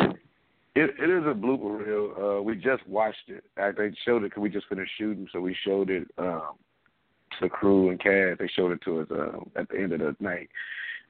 It, 0.75 0.95
it 1.01 1.11
is 1.11 1.25
a 1.25 1.35
blooper 1.35 1.85
reel. 1.85 2.15
Uh, 2.39 2.43
we 2.43 2.55
just 2.55 2.87
watched 2.87 3.29
it. 3.29 3.43
I, 3.57 3.73
they 3.73 3.91
showed 4.05 4.19
it 4.19 4.31
because 4.31 4.43
we 4.43 4.49
just 4.49 4.69
finished 4.69 4.93
shooting, 4.97 5.27
so 5.33 5.41
we 5.41 5.57
showed 5.65 5.91
it 5.91 6.07
um, 6.19 6.53
to 7.33 7.37
the 7.43 7.49
crew 7.49 7.89
and 7.91 7.99
cast. 7.99 8.39
They 8.39 8.49
showed 8.55 8.71
it 8.71 8.81
to 8.85 9.01
us 9.01 9.09
um, 9.11 9.51
at 9.57 9.69
the 9.71 9.77
end 9.77 9.93
of 9.93 9.99
the 9.99 10.15
night, 10.21 10.49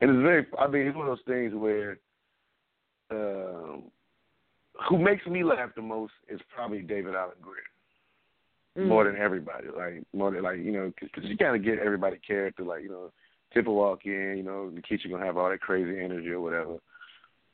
and 0.00 0.11
it's 0.11 0.23
very. 0.23 0.47
I 0.59 0.69
mean, 0.69 0.87
it's 0.87 0.97
one 0.97 1.07
of 1.07 1.19
those 1.19 1.26
things 1.26 1.52
where 1.55 1.99
um, 3.11 3.90
who 4.89 4.99
makes 4.99 5.27
me 5.27 5.43
laugh 5.43 5.71
the 5.75 5.83
most 5.83 6.13
is 6.29 6.41
probably 6.55 6.81
David 6.81 7.15
Alan 7.15 7.37
Grier. 7.41 7.63
Mm. 8.79 8.87
more 8.87 9.05
than 9.05 9.17
everybody. 9.17 9.69
Like 9.75 10.05
more 10.13 10.31
than 10.31 10.43
like 10.43 10.59
you 10.59 10.73
know, 10.73 10.93
because 11.01 11.25
you 11.25 11.37
kind 11.37 11.57
of 11.57 11.65
get 11.65 11.79
everybody 11.79 12.19
character. 12.25 12.63
Like 12.63 12.83
you 12.83 12.91
know, 12.91 13.13
Tip 13.53 13.67
will 13.67 13.75
walk 13.75 14.01
in, 14.05 14.35
you 14.37 14.43
know, 14.43 14.71
the 14.71 14.83
kitchen 14.83 15.11
gonna 15.11 15.25
have 15.25 15.37
all 15.37 15.51
that 15.51 15.61
crazy 15.61 15.99
energy 16.03 16.29
or 16.29 16.41
whatever. 16.41 16.77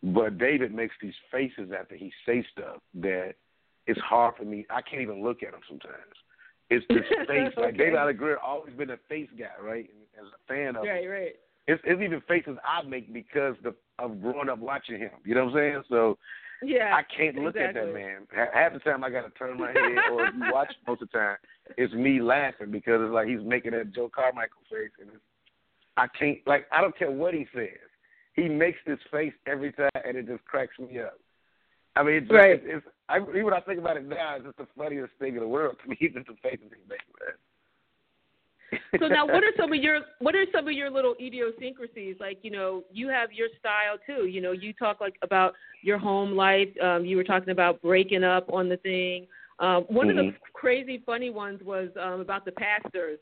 But 0.02 0.38
David 0.38 0.74
makes 0.74 0.94
these 1.00 1.14
faces 1.32 1.70
after 1.78 1.96
he 1.96 2.12
says 2.26 2.44
stuff 2.52 2.76
that 2.96 3.34
it's 3.86 4.00
hard 4.00 4.34
for 4.36 4.44
me. 4.44 4.66
I 4.68 4.82
can't 4.82 5.02
even 5.02 5.22
look 5.22 5.42
at 5.42 5.54
him 5.54 5.60
sometimes. 5.66 5.94
It's 6.68 6.84
this 6.88 7.04
face. 7.28 7.52
Like 7.56 7.78
David 7.78 7.94
Alan 7.94 8.16
Grier 8.16 8.38
always 8.38 8.74
been 8.74 8.90
a 8.90 8.98
face 9.08 9.28
guy, 9.38 9.46
right? 9.62 9.88
And 9.88 10.26
as 10.26 10.32
a 10.32 10.52
fan 10.52 10.76
of, 10.76 10.84
him, 10.84 10.90
right, 10.90 11.08
right. 11.08 11.32
it's, 11.66 11.82
it's 11.84 12.02
even 12.02 12.20
faces 12.28 12.58
I 12.64 12.86
make 12.86 13.12
because 13.12 13.54
the, 13.62 13.74
of 13.98 14.20
growing 14.20 14.50
up 14.50 14.58
watching 14.58 14.98
him. 14.98 15.10
You 15.24 15.34
know 15.34 15.46
what 15.46 15.54
I'm 15.54 15.56
saying? 15.56 15.82
So 15.88 16.18
Yeah, 16.62 16.94
I 16.96 17.02
can't 17.16 17.36
look 17.36 17.56
at 17.56 17.70
exactly. 17.70 17.92
that 17.92 17.98
man. 17.98 18.48
Half 18.52 18.72
the 18.74 18.78
time 18.80 19.04
I 19.04 19.10
got 19.10 19.22
to 19.22 19.30
turn 19.30 19.58
my 19.58 19.68
head, 19.68 19.98
or 20.12 20.26
if 20.26 20.34
you 20.34 20.42
watch 20.52 20.72
most 20.86 21.02
of 21.02 21.08
the 21.12 21.18
time, 21.18 21.36
it's 21.76 21.92
me 21.92 22.20
laughing 22.20 22.70
because 22.70 23.00
it's 23.02 23.12
like 23.12 23.28
he's 23.28 23.42
making 23.44 23.72
that 23.72 23.92
Joe 23.94 24.10
Carmichael 24.14 24.62
face, 24.70 24.90
and 25.00 25.10
it's, 25.10 25.22
I 25.96 26.06
can't 26.18 26.38
like 26.46 26.66
I 26.72 26.80
don't 26.80 26.96
care 26.96 27.10
what 27.10 27.34
he 27.34 27.46
says. 27.54 27.68
He 28.34 28.48
makes 28.48 28.78
this 28.86 28.98
face 29.12 29.32
every 29.46 29.72
time, 29.72 29.90
and 30.04 30.16
it 30.16 30.26
just 30.26 30.44
cracks 30.44 30.78
me 30.78 31.00
up. 31.00 31.18
I 31.96 32.02
mean, 32.02 32.14
it's, 32.16 32.30
Right. 32.30 32.50
it's, 32.50 32.64
it's 32.66 32.86
I, 33.08 33.18
even 33.18 33.44
when 33.44 33.54
I 33.54 33.60
think 33.60 33.78
about 33.78 33.96
it 33.96 34.06
now, 34.08 34.36
it's 34.36 34.44
just 34.44 34.56
the 34.56 34.66
funniest 34.76 35.12
thing 35.18 35.34
in 35.34 35.40
the 35.40 35.48
world 35.48 35.76
to 35.82 35.88
me. 35.88 35.96
Just 36.00 36.26
the 36.26 36.34
faces 36.42 36.66
he 36.70 36.82
makes, 36.88 37.04
man. 37.20 37.36
so 38.98 39.08
now 39.08 39.26
what 39.26 39.42
are 39.44 39.52
some 39.58 39.72
of 39.72 39.78
your 39.82 40.00
what 40.20 40.34
are 40.34 40.44
some 40.52 40.66
of 40.66 40.72
your 40.74 40.90
little 40.90 41.14
idiosyncrasies? 41.20 42.16
Like 42.20 42.38
you 42.42 42.50
know 42.50 42.84
you 42.92 43.08
have 43.08 43.32
your 43.32 43.48
style 43.58 43.98
too. 44.06 44.26
You 44.26 44.40
know 44.40 44.52
you 44.52 44.72
talk 44.72 45.00
like 45.00 45.16
about 45.22 45.54
your 45.82 45.98
home 45.98 46.32
life. 46.36 46.68
Um 46.82 47.04
you 47.04 47.16
were 47.16 47.24
talking 47.24 47.50
about 47.50 47.80
breaking 47.82 48.24
up 48.24 48.52
on 48.52 48.68
the 48.68 48.76
thing. 48.78 49.26
Um 49.58 49.84
one 49.84 50.10
of 50.10 50.16
the 50.16 50.22
Mhm. 50.22 50.36
crazy 50.52 50.98
funny 51.04 51.30
ones 51.30 51.62
was 51.62 51.88
um 52.00 52.20
about 52.20 52.44
the 52.44 52.52
pastors. 52.52 53.18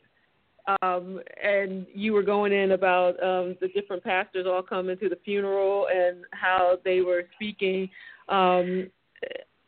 Um 0.83 1.21
and 1.43 1.87
you 1.95 2.13
were 2.13 2.23
going 2.23 2.53
in 2.53 2.73
about 2.73 3.23
um 3.23 3.57
the 3.61 3.69
different 3.75 4.03
pastors 4.05 4.47
all 4.47 4.63
coming 4.63 4.97
to 4.99 5.09
the 5.09 5.19
funeral 5.25 5.89
and 5.93 6.25
how 6.33 6.79
they 6.85 7.01
were 7.01 7.25
speaking. 7.35 7.89
Um 8.29 8.91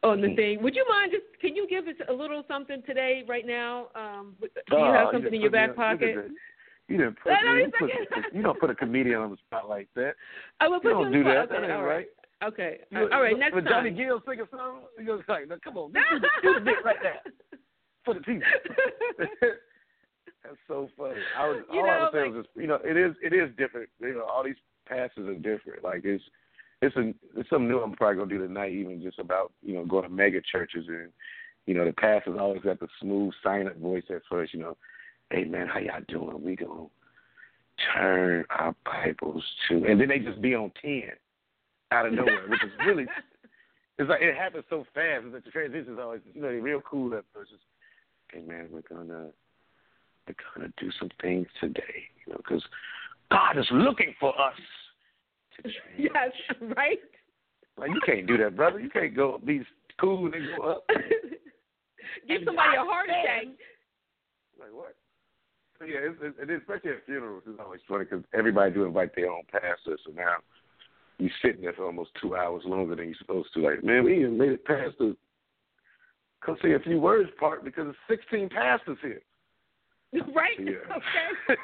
on 0.05 0.21
the 0.21 0.35
thing 0.37 0.63
would 0.63 0.77
you 0.77 0.85
mind 0.89 1.11
just 1.11 1.25
can 1.41 1.57
you 1.57 1.67
give 1.69 1.89
us 1.89 1.95
a 2.09 2.13
little 2.13 2.45
something 2.47 2.83
today 2.87 3.25
right 3.27 3.47
now 3.47 3.89
um 3.95 4.35
do 4.41 4.47
you 4.71 4.77
Oh, 4.79 4.93
have 4.93 5.07
something 5.13 5.23
done 5.25 5.35
in 5.35 5.41
your 5.41 5.51
back 5.51 5.71
on- 5.79 5.93
look 5.93 6.03
at 6.03 6.15
pocket. 6.15 6.31
You 6.87 6.99
didn't 6.99 7.17
put, 7.19 7.33
No, 7.33 7.39
no, 7.47 7.55
me, 7.55 7.63
you, 7.63 7.71
put 7.79 8.35
you 8.35 8.43
don't 8.43 8.61
put 8.61 8.69
a 8.69 8.75
comedian 8.75 9.17
on 9.17 9.31
the 9.31 9.39
spot 9.39 9.71
like 9.71 9.89
that. 9.97 10.13
I 10.61 10.69
will 10.69 10.75
You 10.77 10.81
put 10.83 10.89
you 10.89 10.95
don't 10.95 11.07
on 11.07 11.13
do 11.13 11.25
that. 11.25 11.47
spot. 11.47 11.49
That 11.49 11.55
Okay, 11.57 11.65
ain't 11.65 11.73
all 11.73 11.85
right. 11.85 12.07
Okay. 12.45 12.79
You- 12.91 13.09
all 13.11 13.23
right. 13.23 13.39
Next 13.39 13.55
when 13.55 13.65
time. 13.65 13.73
Johnny 13.85 13.91
Gill 13.91 14.21
sing 14.29 14.41
a 14.43 14.49
song, 14.55 14.83
goes 15.07 15.23
like, 15.27 15.49
"Now, 15.49 15.57
"Come 15.65 15.79
on, 15.79 15.93
do 15.95 16.01
the, 16.21 16.29
do 16.43 16.55
the 16.55 16.61
bit 16.61 16.85
right 16.85 16.97
there 17.03 17.21
for 18.05 18.13
the 18.13 18.21
people." 18.21 18.47
That's 19.41 20.57
so 20.69 20.91
funny. 20.97 21.21
I 21.39 21.49
was 21.49 21.63
You 21.73 21.81
all 21.81 21.89
I 21.91 21.99
was 22.01 22.11
saying 22.13 22.27
like- 22.27 22.37
was 22.37 22.45
just, 22.45 22.57
you 22.57 22.67
know, 22.67 22.79
it 22.85 22.97
is 22.99 23.15
it 23.23 23.33
is 23.33 23.49
different. 23.57 23.89
You 24.01 24.15
know, 24.15 24.25
all 24.25 24.45
these 24.45 24.61
passes 24.87 25.27
are 25.27 25.35
different. 25.37 25.83
Like 25.83 26.03
it's 26.05 26.23
it's 26.85 26.97
a 26.97 27.15
it's 27.39 27.49
something 27.51 27.69
new. 27.69 27.81
I'm 27.81 27.93
probably 27.93 28.17
gonna 28.17 28.29
do 28.29 28.47
tonight, 28.47 28.73
even 28.73 29.03
just 29.03 29.19
about 29.19 29.53
you 29.63 29.75
know 29.75 29.85
going 29.85 30.05
to 30.05 30.09
mega 30.09 30.41
churches 30.41 30.85
and 30.89 31.11
you 31.67 31.75
know 31.75 31.85
the 31.85 31.93
pastors 31.93 32.37
always 32.39 32.63
got 32.63 32.81
the 32.81 32.89
smooth 33.01 33.33
silent 33.43 33.79
voice 33.79 34.05
at 34.11 34.23
first. 34.29 34.53
You 34.55 34.61
know, 34.61 34.77
hey 35.31 35.45
man, 35.45 35.67
how 35.67 35.81
y'all 35.81 36.01
doing? 36.09 36.43
We 36.43 36.57
gonna 36.57 36.87
turn 37.95 38.45
our 38.51 38.75
Bibles 38.85 39.43
to, 39.69 39.85
and 39.85 40.01
then 40.01 40.09
they 40.09 40.19
just 40.19 40.43
be 40.43 40.55
on 40.55 40.71
ten 40.81 41.11
out 41.91 42.07
of 42.07 42.13
nowhere, 42.13 42.47
which 42.49 42.63
is 42.63 42.71
really 42.87 43.07
it's 43.99 44.11
like 44.11 44.21
it 44.23 44.37
happens 44.37 44.65
so 44.69 44.85
fast. 44.95 45.25
It's 45.25 45.35
like 45.35 45.45
the 45.45 45.51
transition 45.51 45.95
is 45.95 45.99
always, 46.01 46.21
you 46.35 46.43
know, 46.43 46.49
they're 46.49 46.61
real 46.61 46.83
cool 46.83 47.15
at 47.15 47.25
first. 47.33 47.53
It's, 47.55 47.63
hey 48.33 48.43
man, 48.43 48.69
we're 48.71 48.83
gonna 48.83 49.29
we're 50.27 50.35
gonna 50.55 50.73
do 50.79 50.91
some 50.99 51.11
things 51.21 51.47
today, 51.61 52.09
you 52.27 52.33
know, 52.33 52.39
because 52.39 52.63
God 53.31 53.59
is 53.59 53.67
looking 53.73 54.15
for 54.21 54.39
us. 54.41 54.55
yes. 55.99 56.31
Right. 56.77 56.99
Like 57.77 57.91
you 57.91 58.01
can't 58.07 58.27
do 58.27 58.37
that, 58.39 58.57
brother. 58.57 58.81
You 58.81 58.91
can't 58.91 59.15
go 59.15 59.41
be 59.45 59.63
cool 60.01 60.27
and 60.27 60.35
go 60.57 60.71
up. 60.71 60.85
Give 62.29 62.43
somebody 62.45 62.77
a 62.77 62.85
heart 62.85 63.09
attack. 63.09 63.47
Like 64.59 64.73
what? 64.73 64.97
So 65.79 65.85
yeah, 65.85 65.99
it's, 66.03 66.17
it's, 66.23 66.37
it 66.41 66.51
is, 66.51 66.61
especially 66.61 66.91
at 66.93 67.05
funerals, 67.07 67.43
it's 67.47 67.59
always 67.63 67.81
funny 67.89 68.05
because 68.05 68.25
everybody 68.33 68.73
do 68.73 68.85
invite 68.85 69.15
their 69.17 69.31
own 69.31 69.43
pastor. 69.51 69.99
So 70.07 70.13
now 70.15 70.37
you 71.19 71.29
sitting 71.43 71.63
there 71.63 71.73
for 71.73 71.87
almost 71.87 72.11
two 72.21 72.37
hours 72.37 72.63
longer 72.65 72.95
than 72.95 73.07
you're 73.07 73.17
supposed 73.19 73.49
to. 73.55 73.61
Like, 73.61 73.83
man, 73.83 74.05
we 74.05 74.19
even 74.19 74.39
made 74.39 74.51
it 74.51 74.65
past 74.65 74.97
the 74.99 75.17
come 76.45 76.57
say 76.63 76.73
a 76.73 76.79
few 76.79 77.01
words 77.01 77.31
part 77.41 77.65
because 77.65 77.87
there's 78.09 78.21
16 78.21 78.51
pastors 78.51 78.99
here. 79.03 79.23
right. 80.35 80.59
Yeah. 80.59 80.75
Okay. 80.97 81.61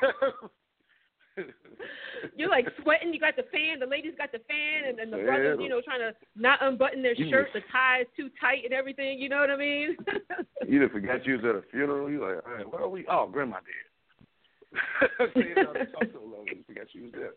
You're 2.37 2.49
like 2.49 2.67
sweating. 2.83 3.13
You 3.13 3.21
got 3.21 3.37
the 3.37 3.45
fan. 3.53 3.81
The 3.81 3.87
ladies 3.87 4.15
got 4.19 4.33
the 4.33 4.41
fan, 4.49 4.89
and 4.89 4.99
then 4.99 5.11
the 5.11 5.25
brothers, 5.25 5.59
you 5.61 5.69
know, 5.69 5.81
trying 5.81 6.01
to 6.01 6.15
not 6.37 6.59
unbutton 6.63 7.03
their 7.03 7.15
You 7.15 7.31
shirt. 7.31 7.49
The 7.55 7.61
tie 7.73 8.03
is 8.03 8.07
too 8.17 8.31
tight 8.41 8.65
and 8.65 8.73
everything. 8.73 9.19
You 9.19 9.29
know 9.29 9.39
what 9.39 9.51
I 9.51 9.57
mean? 9.57 9.97
you 10.69 10.81
done 10.81 10.91
forgot 10.91 11.27
you 11.27 11.35
was 11.35 11.45
at 11.45 11.57
a 11.57 11.63
funeral. 11.71 12.11
You're 12.11 12.37
like, 12.37 12.47
all 12.47 12.53
right, 12.53 12.71
where 12.71 12.83
are 12.83 12.89
we? 12.89 13.07
Oh, 13.11 13.29
grandma 13.31 13.59
did. 13.61 15.37
you 15.37 15.55
know, 15.55 15.73
talk 15.73 16.05
so 16.13 16.21
long, 16.21 16.47
you 16.47 16.63
forgot 16.67 16.87
you 16.93 17.05
was 17.05 17.13
there. 17.13 17.33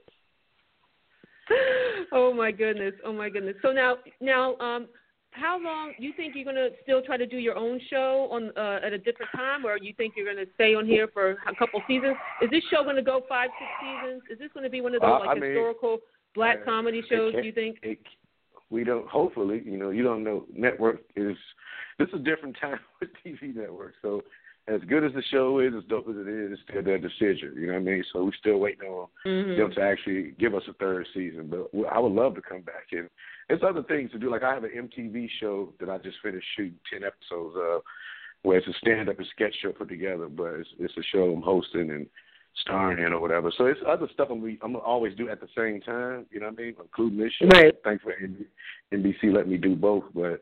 oh 2.11 2.33
my 2.33 2.51
goodness. 2.51 2.93
Oh 3.05 3.13
my 3.13 3.29
goodness. 3.29 3.55
So 3.61 3.71
now, 3.71 3.97
now, 4.21 4.55
um, 4.57 4.87
how 5.33 5.59
long 5.59 5.93
you 5.97 6.13
think 6.15 6.35
you're 6.35 6.45
gonna 6.45 6.69
still 6.83 7.01
try 7.01 7.17
to 7.17 7.25
do 7.25 7.37
your 7.37 7.55
own 7.55 7.79
show 7.89 8.27
on 8.31 8.51
uh, 8.57 8.85
at 8.85 8.93
a 8.93 8.97
different 8.97 9.31
time, 9.35 9.65
or 9.65 9.77
you 9.77 9.93
think 9.95 10.13
you're 10.15 10.31
gonna 10.31 10.47
stay 10.55 10.75
on 10.75 10.85
here 10.85 11.07
for 11.13 11.31
a 11.47 11.55
couple 11.57 11.81
seasons? 11.87 12.15
Is 12.41 12.49
this 12.49 12.63
show 12.71 12.83
gonna 12.83 13.01
go 13.01 13.23
five, 13.27 13.49
six 13.59 13.69
seasons? 13.81 14.21
Is 14.31 14.39
this 14.39 14.49
gonna 14.53 14.69
be 14.69 14.81
one 14.81 14.95
of 14.95 15.01
those 15.01 15.09
Uh, 15.09 15.19
like 15.19 15.29
I 15.29 15.33
mean, 15.35 15.43
historical 15.43 15.99
black 16.35 16.59
uh, 16.61 16.65
comedy 16.65 17.01
shows? 17.09 17.33
Do 17.33 17.41
you 17.41 17.51
think? 17.51 17.77
It, 17.83 17.99
we 18.69 18.83
don't. 18.83 19.07
Hopefully, 19.07 19.61
you 19.65 19.77
know, 19.77 19.89
you 19.89 20.03
don't 20.03 20.23
know. 20.23 20.45
Network 20.53 21.01
is 21.15 21.37
this 21.99 22.07
is 22.09 22.15
a 22.15 22.19
different 22.19 22.55
time 22.61 22.79
with 22.99 23.09
TV 23.25 23.55
network. 23.55 23.93
So, 24.01 24.23
as 24.67 24.81
good 24.87 25.03
as 25.03 25.11
the 25.13 25.21
show 25.23 25.59
is, 25.59 25.73
as 25.77 25.83
dope 25.89 26.07
as 26.07 26.15
it 26.15 26.27
is, 26.27 26.53
it's 26.53 26.61
still 26.69 26.83
their 26.83 26.97
decision. 26.97 27.53
You 27.55 27.67
know 27.67 27.73
what 27.73 27.79
I 27.79 27.83
mean? 27.83 28.03
So 28.13 28.23
we're 28.23 28.31
still 28.33 28.59
waiting 28.59 28.87
on 28.87 29.09
Mhm. 29.25 29.57
them 29.57 29.71
to 29.73 29.81
actually 29.81 30.31
give 30.39 30.55
us 30.55 30.67
a 30.67 30.73
third 30.73 31.05
season. 31.13 31.47
But 31.47 31.69
I 31.91 31.99
would 31.99 32.13
love 32.13 32.35
to 32.35 32.41
come 32.41 32.61
back 32.61 32.87
and 32.91 33.09
there's 33.49 33.63
other 33.63 33.83
things 33.83 34.11
to 34.11 34.19
do. 34.19 34.29
Like 34.29 34.43
I 34.43 34.53
have 34.53 34.63
an 34.63 34.71
MTV 34.71 35.29
show 35.39 35.73
that 35.79 35.89
I 35.89 35.97
just 35.97 36.19
finished 36.21 36.47
shooting 36.55 36.79
ten 36.89 37.03
episodes 37.03 37.57
of, 37.57 37.83
where 38.43 38.57
it's 38.57 38.67
a 38.67 38.73
stand-up 38.73 39.17
and 39.17 39.27
sketch 39.27 39.55
show 39.61 39.73
put 39.73 39.89
together. 39.89 40.27
But 40.27 40.53
it's, 40.55 40.69
it's 40.79 40.97
a 40.97 41.03
show 41.03 41.33
I'm 41.33 41.41
hosting 41.41 41.91
and 41.91 42.07
starring 42.61 43.03
in 43.03 43.11
or 43.13 43.19
whatever. 43.19 43.51
So 43.51 43.65
it's 43.65 43.79
other 43.85 44.07
stuff 44.13 44.29
I'm 44.29 44.43
I'm 44.45 44.73
gonna 44.73 44.79
always 44.79 45.15
do 45.15 45.27
at 45.27 45.41
the 45.41 45.47
same 45.57 45.81
time. 45.81 46.25
You 46.31 46.39
know 46.39 46.47
what 46.47 46.59
I 46.59 46.63
mean? 46.63 46.75
Including 46.79 47.17
this 47.19 47.33
show. 47.33 47.47
Right. 47.47 47.75
Thanks 47.83 48.03
for 48.03 48.13
NBC 48.93 49.33
letting 49.33 49.51
me 49.51 49.57
do 49.57 49.75
both. 49.75 50.05
But 50.13 50.41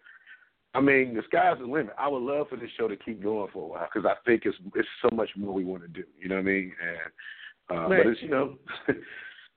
I 0.73 0.79
mean, 0.79 1.13
the 1.13 1.21
sky's 1.27 1.57
the 1.59 1.65
limit. 1.65 1.93
I 1.99 2.07
would 2.07 2.21
love 2.21 2.47
for 2.49 2.55
this 2.55 2.69
show 2.77 2.87
to 2.87 2.95
keep 2.95 3.21
going 3.21 3.49
for 3.51 3.63
a 3.63 3.67
while 3.67 3.87
because 3.93 4.09
I 4.09 4.15
think 4.25 4.43
it's 4.45 4.57
it's 4.75 4.87
so 5.01 5.09
much 5.13 5.29
more 5.35 5.53
we 5.53 5.65
want 5.65 5.81
to 5.83 5.89
do. 5.89 6.03
You 6.19 6.29
know 6.29 6.35
what 6.35 6.41
I 6.41 6.45
mean? 6.45 6.73
And 6.81 7.77
uh, 7.77 7.87
Right. 7.89 8.03
but 8.03 8.11
it's 8.11 8.21
you 8.21 8.29
know. 8.29 8.55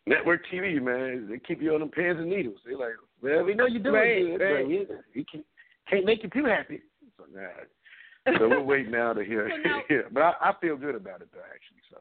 Network 0.06 0.42
TV, 0.52 0.82
man, 0.82 1.28
they 1.30 1.38
keep 1.38 1.62
you 1.62 1.72
on 1.72 1.80
them 1.80 1.88
pins 1.88 2.18
and 2.18 2.28
needles. 2.28 2.58
They're 2.66 2.76
like, 2.76 2.92
well, 3.22 3.42
we 3.42 3.54
know 3.54 3.64
you're 3.66 3.82
doing 3.82 3.94
Right, 3.94 4.20
good, 4.38 4.44
right. 4.44 4.62
but 4.62 4.68
we, 4.68 4.86
we 5.16 5.24
can't, 5.24 5.46
can't 5.88 6.04
make 6.04 6.22
you 6.22 6.28
too 6.28 6.44
happy. 6.44 6.82
So, 7.16 7.24
nah. 7.34 8.36
so 8.38 8.48
we'll 8.50 8.64
wait 8.64 8.90
now 8.90 9.14
to 9.14 9.24
hear. 9.24 9.48
So 9.50 9.66
now- 9.66 9.80
hear. 9.88 10.08
But 10.12 10.22
I, 10.22 10.32
I 10.42 10.52
feel 10.60 10.76
good 10.76 10.94
about 10.94 11.22
it, 11.22 11.28
though, 11.32 11.40
actually. 11.40 11.80
So 11.90 12.00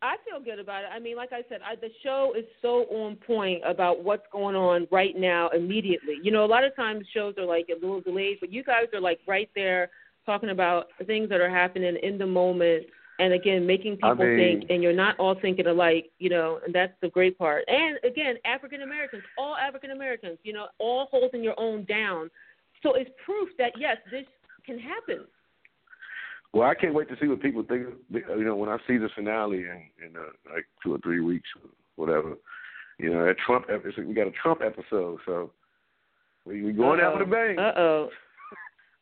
I 0.00 0.16
feel 0.28 0.42
good 0.42 0.60
about 0.60 0.84
it. 0.84 0.90
I 0.94 1.00
mean, 1.00 1.16
like 1.16 1.32
I 1.32 1.42
said, 1.48 1.58
I, 1.66 1.74
the 1.74 1.90
show 2.04 2.32
is 2.38 2.44
so 2.62 2.84
on 2.90 3.16
point 3.16 3.62
about 3.66 4.04
what's 4.04 4.26
going 4.30 4.54
on 4.54 4.86
right 4.92 5.16
now, 5.16 5.48
immediately. 5.48 6.18
You 6.22 6.30
know, 6.30 6.44
a 6.44 6.46
lot 6.46 6.62
of 6.64 6.74
times 6.76 7.04
shows 7.12 7.34
are 7.36 7.44
like 7.44 7.68
a 7.68 7.74
little 7.74 8.00
delayed, 8.00 8.38
but 8.40 8.52
you 8.52 8.62
guys 8.62 8.84
are 8.94 9.00
like 9.00 9.18
right 9.26 9.50
there 9.56 9.90
talking 10.24 10.50
about 10.50 10.86
things 11.06 11.28
that 11.30 11.40
are 11.40 11.50
happening 11.50 11.96
in 12.02 12.16
the 12.18 12.26
moment, 12.26 12.86
and 13.18 13.32
again, 13.32 13.66
making 13.66 13.96
people 13.96 14.10
I 14.10 14.14
mean- 14.14 14.60
think. 14.60 14.70
And 14.70 14.82
you're 14.82 14.92
not 14.92 15.18
all 15.18 15.34
thinking 15.34 15.66
alike, 15.66 16.10
you 16.18 16.30
know, 16.30 16.60
and 16.64 16.72
that's 16.72 16.92
the 17.00 17.08
great 17.08 17.36
part. 17.36 17.64
And 17.66 17.98
again, 18.04 18.36
African 18.44 18.82
Americans, 18.82 19.24
all 19.36 19.56
African 19.56 19.90
Americans, 19.90 20.38
you 20.44 20.52
know, 20.52 20.66
all 20.78 21.08
holding 21.10 21.42
your 21.42 21.58
own 21.58 21.84
down. 21.86 22.30
So 22.84 22.94
it's 22.94 23.10
proof 23.24 23.48
that 23.58 23.72
yes, 23.76 23.96
this 24.12 24.24
can 24.64 24.78
happen. 24.78 25.26
Well, 26.52 26.68
I 26.68 26.74
can't 26.74 26.94
wait 26.94 27.08
to 27.08 27.16
see 27.20 27.28
what 27.28 27.42
people 27.42 27.62
think. 27.62 27.86
You 28.10 28.44
know, 28.44 28.56
when 28.56 28.70
I 28.70 28.78
see 28.86 28.96
the 28.96 29.08
finale 29.14 29.58
in, 29.58 29.82
in 30.04 30.16
uh, 30.16 30.54
like 30.54 30.64
two 30.82 30.94
or 30.94 30.98
three 30.98 31.20
weeks, 31.20 31.48
or 31.62 31.70
whatever. 31.96 32.36
You 32.98 33.12
know, 33.12 33.24
that 33.26 33.36
Trump 33.46 33.66
episode. 33.72 34.06
We 34.06 34.14
got 34.14 34.26
a 34.26 34.32
Trump 34.42 34.60
episode, 34.64 35.20
so 35.26 35.52
we 36.44 36.64
we 36.64 36.72
going 36.72 37.00
out 37.00 37.18
with 37.18 37.28
a 37.28 37.30
bang. 37.30 37.58
Uh 37.58 37.72
oh. 37.76 38.08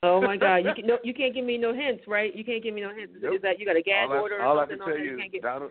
Oh 0.03 0.21
my 0.21 0.37
God! 0.37 0.57
You 0.59 0.73
can, 0.77 0.87
no, 0.87 0.99
you 1.03 1.15
can't 1.15 1.35
give 1.35 1.45
me 1.45 1.57
no 1.57 1.73
hints, 1.73 2.05
right? 2.07 2.35
You 2.35 2.45
can't 2.45 2.63
give 2.63 2.75
me 2.75 2.83
no 2.83 2.95
hints. 2.95 3.15
Nope. 3.21 3.37
Is 3.37 3.43
that 3.43 3.59
you 3.59 3.65
got 3.65 3.77
a 3.77 3.83
gag 3.83 4.11
all 4.11 4.17
I, 4.17 4.21
order 4.21 4.39
or 4.39 4.45
all 4.45 4.59
I 4.59 4.67
can 4.67 4.79
tell 4.79 4.99
you 4.99 5.17
can't 5.17 5.33
get... 5.33 5.43
Donald. 5.43 5.71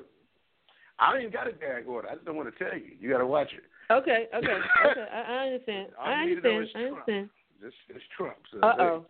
I 0.98 1.12
don't 1.12 1.22
even 1.22 1.34
got 1.34 1.48
a 1.48 1.52
gag 1.52 1.88
order. 1.88 2.10
I 2.10 2.16
just 2.16 2.26
don't 2.26 2.36
want 2.36 2.52
to 2.52 2.64
tell 2.64 2.78
you. 2.78 2.96
You 3.00 3.12
got 3.12 3.20
to 3.20 3.28
watch 3.28 3.50
it. 3.54 3.64
Okay, 3.92 4.28
okay, 4.34 4.60
okay. 4.88 5.06
I, 5.14 5.22
I 5.22 5.38
understand. 5.46 5.88
All 6.00 6.08
I 6.08 6.24
you 6.24 6.42
know 6.42 6.50
understand. 6.50 6.76
I 6.76 6.88
understand. 6.88 7.30
It's, 7.62 7.76
it's 7.90 8.06
Trump. 8.18 8.38
So 8.52 8.60
Uh 8.60 8.74
oh. 8.80 9.06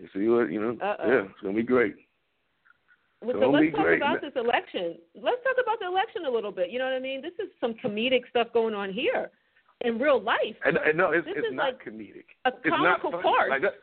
Hey, 0.00 0.08
see 0.14 0.28
what 0.28 0.50
you 0.50 0.60
know? 0.60 0.76
Uh-oh. 0.80 1.08
Yeah, 1.08 1.22
it's 1.24 1.40
gonna 1.42 1.54
be 1.54 1.62
great. 1.62 1.94
Well, 3.20 3.36
so 3.40 3.50
let's 3.50 3.74
talk 3.74 3.84
great. 3.84 3.96
about 3.96 4.20
this 4.20 4.32
election. 4.36 4.96
Let's 5.16 5.42
talk 5.42 5.56
about 5.60 5.80
the 5.80 5.86
election 5.86 6.24
a 6.26 6.30
little 6.30 6.52
bit. 6.52 6.70
You 6.70 6.78
know 6.78 6.84
what 6.84 6.94
I 6.94 7.00
mean? 7.00 7.20
This 7.20 7.32
is 7.40 7.50
some 7.60 7.74
comedic 7.74 8.28
stuff 8.30 8.48
going 8.52 8.74
on 8.74 8.92
here 8.92 9.30
in 9.80 9.98
real 9.98 10.20
life. 10.22 10.54
And, 10.64 10.76
and 10.76 10.96
no, 10.96 11.10
it's 11.10 11.26
This 11.26 11.34
it's 11.38 11.48
is 11.48 11.54
not 11.54 11.74
like 11.74 11.84
comedic. 11.84 12.24
A 12.44 12.50
It's 12.64 12.68
comical 12.68 13.10
part. 13.10 13.50
Like 13.50 13.62
that, 13.62 13.74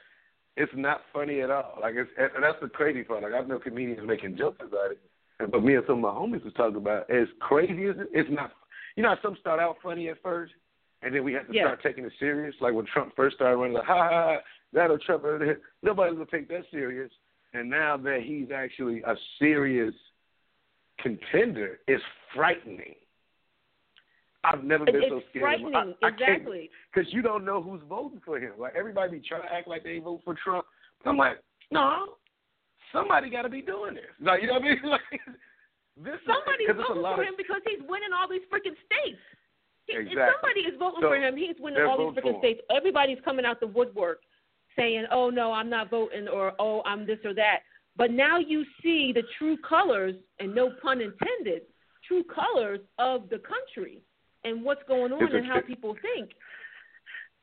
it's 0.56 0.72
not 0.76 1.02
funny 1.12 1.42
at 1.42 1.52
all. 1.52 1.78
Like 1.82 1.96
it's 1.98 2.10
and 2.18 2.44
that's 2.44 2.58
the 2.62 2.70
crazy 2.70 3.04
part. 3.04 3.24
Like 3.24 3.34
I've 3.34 3.48
known 3.48 3.60
comedians 3.60 4.08
making 4.08 4.38
jokes 4.38 4.62
about 4.66 4.92
it, 4.92 5.52
but 5.52 5.62
me 5.64 5.76
and 5.76 5.84
some 5.86 5.98
of 5.98 6.02
my 6.02 6.10
homies 6.10 6.44
was 6.46 6.54
talking 6.54 6.78
about 6.78 7.10
it. 7.10 7.22
as 7.24 7.28
crazy 7.40 7.86
as 7.88 7.98
it, 7.98 8.08
it's 8.14 8.30
not. 8.32 8.52
You 8.96 9.04
know, 9.04 9.10
how 9.10 9.18
some 9.22 9.36
start 9.42 9.60
out 9.60 9.76
funny 9.84 10.08
at 10.08 10.22
first, 10.24 10.54
and 11.02 11.14
then 11.14 11.26
we 11.26 11.34
have 11.34 11.46
to 11.48 11.54
Yeah. 11.54 11.64
start 11.64 11.84
taking 11.84 12.06
it 12.06 12.14
serious. 12.20 12.56
Like 12.62 12.74
when 12.74 12.86
Trump 12.86 13.14
first 13.18 13.36
started 13.36 13.58
running, 13.58 13.74
like 13.74 13.84
ha 13.84 13.96
ha, 13.96 14.10
ha 14.10 14.38
that'll 14.76 15.00
Trump. 15.00 15.24
Uh, 15.26 15.54
Nobody's 15.82 16.14
gonna 16.14 16.26
take 16.30 16.48
that 16.50 16.66
serious. 16.72 17.12
And 17.54 17.70
now 17.70 17.96
that 17.98 18.22
he's 18.24 18.48
actually 18.54 19.02
a 19.04 19.16
serious 19.40 19.94
contender, 21.00 21.80
it's 21.88 22.04
frightening. 22.36 22.96
I've 24.44 24.64
never 24.64 24.86
been 24.86 24.98
it's 24.98 25.10
so 25.10 25.22
scared. 25.30 25.44
frightening. 25.44 25.74
I, 25.76 26.06
I 26.06 26.10
exactly. 26.10 26.70
because 26.94 27.12
you 27.12 27.22
don't 27.22 27.46
know 27.46 27.62
who's 27.64 27.82
voting 27.90 28.22
for 28.24 28.38
him. 28.38 28.52
Like 28.60 28.74
everybody 28.78 29.20
be 29.20 29.28
trying 29.28 29.42
to 29.44 29.54
act 29.54 29.68
like 29.68 29.84
they 29.84 29.98
vote 30.00 30.22
for 30.24 30.36
Trump. 30.36 30.66
I'm 31.06 31.18
like, 31.18 31.38
no, 31.72 32.16
somebody 32.92 33.30
got 33.30 33.44
to 33.44 33.50
be 33.50 33.62
doing 33.62 33.96
this. 33.96 34.04
Like 34.22 34.42
you 34.42 34.48
know 34.48 34.54
what 34.56 34.64
I 34.64 34.66
mean? 34.66 34.80
Like 35.96 36.04
this 36.04 36.20
Somebody's 36.28 36.68
is, 36.68 36.76
it's 36.76 36.88
voting 36.88 37.08
for 37.08 37.24
of, 37.24 37.28
him 37.28 37.36
because 37.38 37.62
he's 37.64 37.80
winning 37.88 38.12
all 38.12 38.28
these 38.28 38.44
freaking 38.52 38.76
states. 38.84 39.22
He, 39.88 39.96
if 39.96 40.12
Exactly. 40.12 40.28
somebody 40.36 40.62
is 40.68 40.76
voting 40.78 41.00
So, 41.00 41.08
for 41.08 41.16
him, 41.16 41.38
he's 41.38 41.56
winning 41.58 41.88
all 41.88 41.96
these 41.96 42.20
freaking 42.20 42.40
states. 42.40 42.60
Everybody's 42.68 43.20
coming 43.24 43.46
out 43.46 43.62
the 43.62 43.72
woodwork 43.72 44.20
saying, 44.76 45.06
"Oh 45.12 45.30
no, 45.30 45.52
I'm 45.52 45.70
not 45.70 45.90
voting," 45.90 46.28
or 46.28 46.54
"Oh, 46.60 46.82
I'm 46.86 47.06
this 47.06 47.20
or 47.24 47.34
that." 47.34 47.64
But 47.98 48.12
now 48.12 48.40
you 48.40 48.66
see 48.84 49.12
the 49.14 49.24
true 49.38 49.58
colors, 49.58 50.16
and 50.40 50.54
no 50.54 50.72
pun 50.82 51.02
intended, 51.02 51.64
true 52.08 52.24
colors 52.24 52.82
of 52.98 53.30
the 53.30 53.40
country 53.40 54.02
and 54.44 54.64
what's 54.64 54.84
going 54.84 55.12
on 55.12 55.24
It's 55.24 55.34
a- 55.34 55.38
and 55.38 55.46
how 55.46 55.62
people 55.62 55.96
think. 55.96 56.32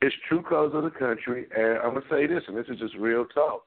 It's 0.01 0.15
true 0.29 0.43
colors 0.43 0.75
of 0.75 0.85
the 0.85 0.91
country, 0.91 1.47
and 1.55 1.79
I'm 1.79 1.95
gonna 1.95 2.09
say 2.09 2.27
this, 2.27 2.47
and 2.49 2.57
this 2.57 2.69
is 2.69 2.79
just 2.79 2.95
real 2.97 3.25
talk. 3.27 3.67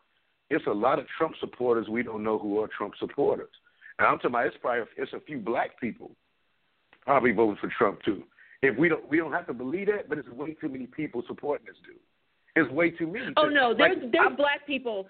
It's 0.49 0.65
a 0.67 0.71
lot 0.71 0.99
of 0.99 1.08
Trump 1.17 1.36
supporters 1.38 1.88
we 1.89 2.04
don't 2.04 2.23
know 2.23 2.38
who 2.38 2.62
are 2.62 2.67
Trump 2.67 2.95
supporters. 2.97 3.49
And 3.97 4.08
I'm 4.08 4.17
talking 4.17 4.32
about 4.32 4.47
it's 4.47 4.58
probably 4.58 4.86
it's 4.97 5.13
a 5.13 5.19
few 5.21 5.39
black 5.39 5.80
people 5.80 6.12
probably 7.06 7.32
voting 7.32 7.58
for 7.58 7.67
Trump 7.67 8.01
too. 8.04 8.23
If 8.62 8.78
we 8.78 8.89
don't 8.89 9.08
we 9.10 9.17
don't 9.17 9.32
have 9.32 9.47
to 9.47 9.54
believe 9.54 9.88
that, 9.88 10.10
but 10.10 10.17
it's 10.17 10.30
way 10.30 10.54
too 10.54 10.69
many 10.69 10.88
people 10.88 11.23
supporting 11.28 11.65
this 11.65 11.78
dude. 11.86 11.99
It's 12.56 12.72
way 12.72 12.91
too 12.91 13.08
many. 13.08 13.34
Oh 13.38 13.48
no, 13.50 13.74
there's 13.74 13.98
Like, 14.02 14.12
there's 14.12 14.26
I'm- 14.26 14.36
black 14.36 14.65
people. 14.65 15.08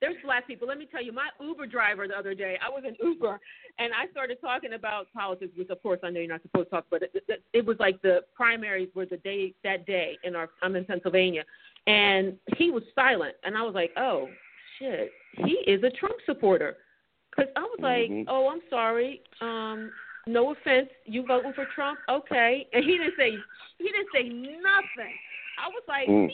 There's 0.00 0.16
black 0.24 0.48
people. 0.48 0.66
Let 0.66 0.78
me 0.78 0.86
tell 0.90 1.00
you, 1.02 1.12
my 1.12 1.28
Uber 1.40 1.66
driver 1.66 2.08
the 2.08 2.18
other 2.18 2.34
day, 2.34 2.58
I 2.60 2.68
was 2.68 2.82
in 2.84 2.96
Uber 3.00 3.38
and 3.78 3.92
I 3.94 4.08
started 4.10 4.38
talking 4.40 4.72
about 4.72 5.06
politics, 5.12 5.52
which 5.56 5.68
of 5.70 5.80
course 5.80 6.00
I 6.02 6.10
know 6.10 6.18
you're 6.18 6.28
not 6.28 6.42
supposed 6.42 6.70
to 6.70 6.76
talk, 6.76 6.86
but 6.90 7.02
it, 7.04 7.24
it, 7.28 7.42
it 7.52 7.64
was 7.64 7.76
like 7.78 8.02
the 8.02 8.24
primaries 8.34 8.88
were 8.96 9.06
the 9.06 9.18
day 9.18 9.54
that 9.62 9.86
day 9.86 10.18
in 10.24 10.34
our 10.34 10.50
I'm 10.60 10.74
in 10.74 10.84
Pennsylvania, 10.86 11.44
and 11.86 12.36
he 12.56 12.72
was 12.72 12.82
silent, 12.96 13.36
and 13.44 13.56
I 13.56 13.62
was 13.62 13.74
like, 13.74 13.92
oh 13.96 14.28
shit, 14.80 15.12
he 15.44 15.52
is 15.70 15.84
a 15.84 15.90
Trump 15.90 16.16
supporter, 16.26 16.78
because 17.30 17.52
I 17.54 17.60
was 17.60 17.78
like, 17.80 18.10
Mhm. 18.10 18.24
oh 18.26 18.48
I'm 18.48 18.62
sorry, 18.70 19.22
um, 19.40 19.92
no 20.26 20.50
offense, 20.50 20.88
you 21.04 21.24
voting 21.24 21.52
for 21.52 21.64
Trump, 21.76 22.00
okay, 22.08 22.66
and 22.72 22.84
he 22.84 22.98
didn't 22.98 23.14
say 23.16 23.36
he 23.78 23.84
didn't 23.84 24.08
say 24.12 24.24
nothing. 24.28 25.14
I 25.58 25.68
was 25.68 25.84
like, 25.86 26.08
Mm. 26.08 26.28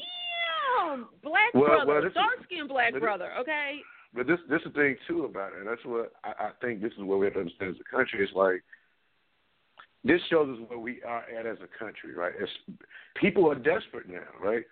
Damn, 0.59 1.09
black 1.23 1.55
Well, 1.55 1.85
brother, 1.85 1.87
well, 1.87 2.11
dark 2.15 2.45
skinned 2.45 2.69
black 2.69 2.99
brother, 2.99 3.31
okay. 3.41 3.81
But 4.15 4.27
this 4.27 4.39
this 4.49 4.61
is 4.65 4.73
the 4.73 4.81
thing 4.81 4.97
too 5.07 5.25
about 5.25 5.53
it, 5.53 5.59
and 5.61 5.69
that's 5.69 5.85
what 5.85 6.13
I, 6.25 6.47
I 6.47 6.51
think 6.61 6.81
this 6.81 6.93
is 6.93 7.05
what 7.05 7.19
we 7.19 7.27
have 7.27 7.35
to 7.35 7.41
understand 7.41 7.75
as 7.75 7.81
a 7.81 7.97
country. 7.97 8.23
It's 8.23 8.33
like 8.33 8.63
this 10.05 10.21
shows 10.31 10.59
us 10.59 10.65
where 10.69 10.79
we 10.79 11.03
are 11.03 11.25
at 11.39 11.47
as 11.47 11.59
a 11.59 11.79
country, 11.79 12.15
right? 12.15 12.33
It's, 12.39 12.51
people 13.21 13.51
are 13.51 13.55
desperate 13.55 14.09
now, 14.09 14.27
right? 14.43 14.65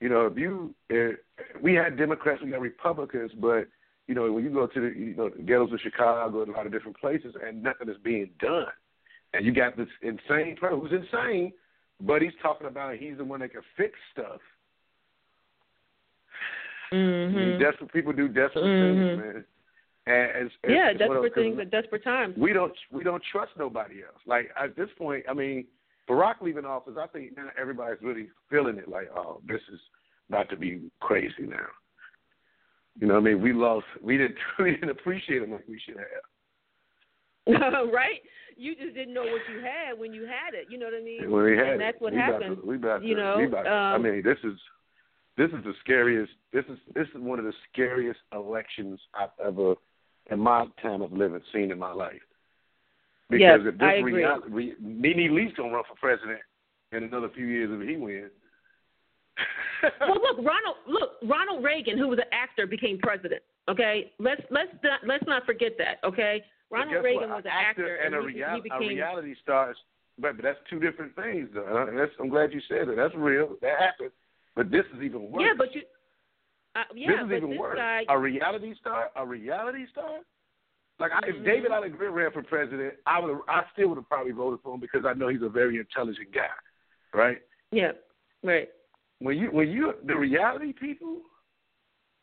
You 0.00 0.10
know, 0.10 0.26
if 0.26 0.36
you 0.36 0.74
uh, 0.92 1.16
we 1.62 1.74
had 1.74 1.96
Democrats, 1.96 2.42
we 2.44 2.50
got 2.50 2.60
Republicans, 2.60 3.32
but 3.40 3.66
you 4.06 4.14
know 4.14 4.30
when 4.30 4.44
you 4.44 4.50
go 4.50 4.66
to 4.66 4.80
the 4.80 4.98
you 4.98 5.14
know 5.16 5.30
the 5.30 5.42
ghettos 5.42 5.72
of 5.72 5.80
Chicago 5.80 6.42
and 6.42 6.52
a 6.52 6.56
lot 6.56 6.66
of 6.66 6.72
different 6.72 6.98
places, 6.98 7.34
and 7.44 7.62
nothing 7.62 7.88
is 7.88 7.96
being 8.04 8.28
done, 8.40 8.66
and 9.32 9.46
you 9.46 9.52
got 9.52 9.76
this 9.76 9.88
insane 10.02 10.56
person 10.60 10.80
who's 10.80 10.92
insane, 10.92 11.52
but 12.00 12.20
he's 12.20 12.32
talking 12.42 12.66
about 12.66 12.96
he's 12.96 13.16
the 13.16 13.24
one 13.24 13.40
that 13.40 13.52
can 13.52 13.62
fix 13.76 13.94
stuff. 14.12 14.40
Mm-hmm. 16.92 17.62
Desperate 17.62 17.92
people 17.92 18.12
do 18.12 18.28
desperate 18.28 18.64
Mhm. 18.64 19.16
things, 19.16 19.18
man. 19.24 19.44
And 20.08 20.46
it's, 20.46 20.54
it's, 20.62 20.72
Yeah, 20.72 20.90
it's 20.90 20.98
desperate 20.98 21.34
things 21.34 21.58
at 21.58 21.70
desperate 21.70 22.04
times. 22.04 22.36
We 22.36 22.52
don't 22.52 22.72
we 22.92 23.02
don't 23.02 23.22
trust 23.32 23.52
nobody 23.58 24.02
else. 24.04 24.20
Like 24.26 24.50
at 24.56 24.76
this 24.76 24.88
point, 24.96 25.24
I 25.28 25.34
mean, 25.34 25.66
Barack 26.08 26.40
leaving 26.40 26.64
office, 26.64 26.94
I 26.96 27.08
think 27.08 27.36
now 27.36 27.48
everybody's 27.60 28.00
really 28.02 28.28
feeling 28.48 28.78
it. 28.78 28.88
Like, 28.88 29.10
oh, 29.16 29.40
this 29.48 29.60
is 29.72 29.80
about 30.28 30.48
to 30.50 30.56
be 30.56 30.90
crazy 31.00 31.42
now. 31.48 31.66
You 33.00 33.08
know, 33.08 33.14
what 33.14 33.20
I 33.20 33.32
mean, 33.32 33.42
we 33.42 33.52
lost. 33.52 33.86
We 34.00 34.16
didn't 34.16 34.36
we 34.60 34.70
didn't 34.72 34.90
appreciate 34.90 35.42
him 35.42 35.50
like 35.52 35.66
we 35.68 35.80
should 35.84 35.96
have. 35.96 36.24
right? 37.92 38.20
You 38.56 38.74
just 38.74 38.94
didn't 38.94 39.12
know 39.12 39.22
what 39.22 39.42
you 39.52 39.60
had 39.60 39.98
when 39.98 40.12
you 40.14 40.22
had 40.22 40.54
it. 40.54 40.66
You 40.70 40.78
know 40.78 40.86
what 40.86 40.94
I 40.94 41.02
mean? 41.04 41.30
When 41.30 41.44
we 41.44 41.56
had 41.56 41.66
and 41.68 41.80
that's 41.80 41.96
it, 41.96 42.02
what 42.02 42.12
about 42.14 42.32
happened. 42.42 42.56
to- 42.62 42.66
we 42.66 42.76
about 42.76 43.02
you 43.04 43.16
know, 43.16 43.36
we 43.38 43.46
about 43.46 43.64
to- 43.64 43.68
I 43.68 43.94
um, 43.96 44.02
mean, 44.02 44.22
this 44.22 44.38
is 44.44 44.58
this 45.36 45.50
is 45.50 45.64
the 45.64 45.74
scariest. 45.80 46.32
This 46.52 46.64
is 46.68 46.78
this 46.94 47.06
is 47.14 47.20
one 47.20 47.38
of 47.38 47.44
the 47.44 47.52
scariest 47.72 48.20
elections 48.32 48.98
I've 49.14 49.30
ever, 49.44 49.74
in 50.30 50.40
my 50.40 50.66
time 50.82 51.02
of 51.02 51.12
living, 51.12 51.40
seen 51.52 51.70
in 51.70 51.78
my 51.78 51.92
life. 51.92 52.14
Because 53.28 53.40
yes, 53.40 53.58
if 53.62 53.78
this 53.78 53.82
I 53.82 53.94
agree. 53.94 54.14
reality, 54.14 54.48
re, 54.50 54.74
NeNe 54.80 55.32
Leakes 55.32 55.56
gonna 55.56 55.74
run 55.74 55.84
for 55.88 55.96
president 55.96 56.40
in 56.92 57.04
another 57.04 57.28
few 57.34 57.46
years 57.46 57.70
if 57.72 57.88
he 57.88 57.96
wins. 57.96 58.30
well, 60.00 60.14
look, 60.14 60.38
Ronald. 60.38 60.76
Look, 60.88 61.10
Ronald 61.24 61.62
Reagan, 61.62 61.98
who 61.98 62.08
was 62.08 62.18
an 62.18 62.32
actor, 62.32 62.66
became 62.66 62.98
president. 62.98 63.42
Okay, 63.68 64.12
let's 64.18 64.42
let's 64.50 64.70
not, 64.82 65.00
let's 65.06 65.24
not 65.26 65.44
forget 65.44 65.72
that. 65.78 65.98
Okay, 66.06 66.42
Ronald 66.70 67.04
Reagan 67.04 67.28
what? 67.28 67.36
was 67.36 67.44
an 67.44 67.52
actor, 67.52 67.98
actor, 67.98 68.06
and, 68.06 68.14
a, 68.14 68.20
he, 68.20 68.38
real, 68.38 68.54
he 68.54 68.60
became, 68.62 68.82
a 68.82 68.94
reality 68.94 69.34
star. 69.42 69.74
But, 70.18 70.36
but 70.36 70.42
that's 70.44 70.58
two 70.70 70.80
different 70.80 71.14
things, 71.14 71.50
though. 71.52 71.86
And 71.88 71.98
that's, 71.98 72.12
I'm 72.18 72.30
glad 72.30 72.52
you 72.52 72.60
said 72.68 72.88
that. 72.88 72.96
That's 72.96 73.14
real. 73.14 73.56
That 73.60 73.78
happened. 73.78 74.12
But 74.56 74.70
this 74.70 74.84
is 74.96 75.02
even 75.02 75.30
worse. 75.30 75.42
Yeah, 75.44 75.52
but 75.56 75.74
you. 75.74 75.82
Uh, 76.74 76.80
yeah, 76.94 77.08
this 77.08 77.26
is 77.26 77.36
even 77.36 77.50
this 77.50 77.58
worse. 77.58 77.76
Guy, 77.76 78.04
a 78.08 78.18
reality 78.18 78.74
star. 78.80 79.10
A 79.14 79.24
reality 79.24 79.84
star. 79.92 80.20
Like 80.98 81.12
I, 81.12 81.20
mm-hmm. 81.20 81.40
if 81.40 81.44
David 81.44 81.70
Alexander 81.70 82.10
ran 82.10 82.32
for 82.32 82.42
president, 82.42 82.94
I 83.06 83.20
would. 83.20 83.38
I 83.48 83.62
still 83.74 83.88
would 83.90 83.96
have 83.96 84.08
probably 84.08 84.32
voted 84.32 84.60
for 84.62 84.74
him 84.74 84.80
because 84.80 85.04
I 85.06 85.12
know 85.12 85.28
he's 85.28 85.42
a 85.42 85.48
very 85.48 85.78
intelligent 85.78 86.32
guy, 86.34 86.48
right? 87.12 87.38
Yeah, 87.70 87.92
right. 88.42 88.68
When 89.18 89.36
you 89.36 89.48
when 89.50 89.68
you 89.68 89.92
the 90.06 90.16
reality 90.16 90.72
people 90.72 91.20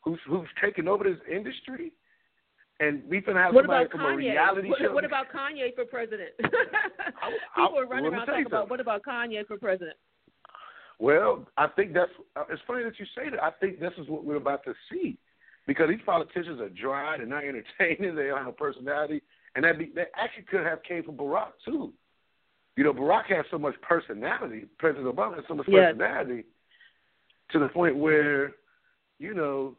who's 0.02 0.18
who's 0.26 0.48
taking 0.60 0.88
over 0.88 1.04
this 1.04 1.18
industry, 1.30 1.92
and 2.80 3.02
we 3.08 3.20
finna 3.20 3.44
have 3.44 3.54
what 3.54 3.64
somebody 3.64 3.88
from 3.90 4.00
Kanye? 4.00 4.12
a 4.12 4.16
reality 4.16 4.68
what, 4.68 4.78
show. 4.80 4.92
what 4.92 5.04
about 5.04 5.26
Kanye 5.32 5.74
for 5.74 5.84
president? 5.84 6.30
I, 6.42 6.48
People 7.56 7.78
are 7.78 7.86
running 7.86 8.12
around 8.12 8.26
talking 8.26 8.46
about 8.46 8.70
what 8.70 8.80
about 8.80 9.02
Kanye 9.04 9.46
for 9.46 9.56
president? 9.56 9.96
Well, 10.98 11.46
I 11.56 11.66
think 11.68 11.92
that's. 11.92 12.10
Uh, 12.36 12.44
it's 12.50 12.62
funny 12.66 12.84
that 12.84 12.98
you 12.98 13.06
say 13.16 13.30
that. 13.30 13.42
I 13.42 13.50
think 13.60 13.80
this 13.80 13.92
is 13.98 14.08
what 14.08 14.24
we're 14.24 14.36
about 14.36 14.64
to 14.64 14.74
see, 14.90 15.18
because 15.66 15.88
these 15.88 16.00
politicians 16.06 16.60
are 16.60 16.68
dry. 16.70 17.16
They're 17.16 17.26
not 17.26 17.44
entertaining. 17.78 18.14
They 18.14 18.28
don't 18.28 18.38
have 18.38 18.48
a 18.48 18.52
personality, 18.52 19.22
and 19.56 19.64
that 19.64 19.78
be, 19.78 19.90
that 19.96 20.08
actually 20.16 20.44
could 20.44 20.64
have 20.64 20.82
came 20.82 21.02
from 21.02 21.16
Barack 21.16 21.52
too. 21.64 21.92
You 22.76 22.84
know, 22.84 22.92
Barack 22.92 23.26
has 23.26 23.44
so 23.50 23.58
much 23.58 23.74
personality. 23.82 24.66
President 24.78 25.14
Obama 25.14 25.36
has 25.36 25.44
so 25.48 25.54
much 25.54 25.66
Yes. 25.68 25.92
personality 25.92 26.44
to 27.52 27.58
the 27.60 27.68
point 27.68 27.96
where, 27.96 28.54
you 29.18 29.32
know, 29.34 29.76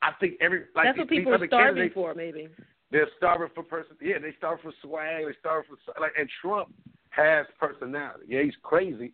I 0.00 0.12
think 0.20 0.34
every 0.40 0.64
like 0.74 0.86
That's 0.86 0.98
what 0.98 1.08
people 1.08 1.34
are 1.34 1.46
starving 1.46 1.90
for, 1.92 2.14
maybe. 2.14 2.48
they're 2.90 3.08
starving 3.16 3.48
for 3.54 3.62
person. 3.62 3.96
Yeah, 4.00 4.18
they 4.18 4.34
starve 4.38 4.60
for 4.62 4.72
swag. 4.82 5.26
They 5.26 5.32
starve 5.40 5.64
for 5.66 5.76
like. 6.00 6.12
And 6.18 6.28
Trump 6.42 6.72
has 7.10 7.46
personality. 7.58 8.24
Yeah, 8.28 8.42
he's 8.42 8.54
crazy, 8.62 9.12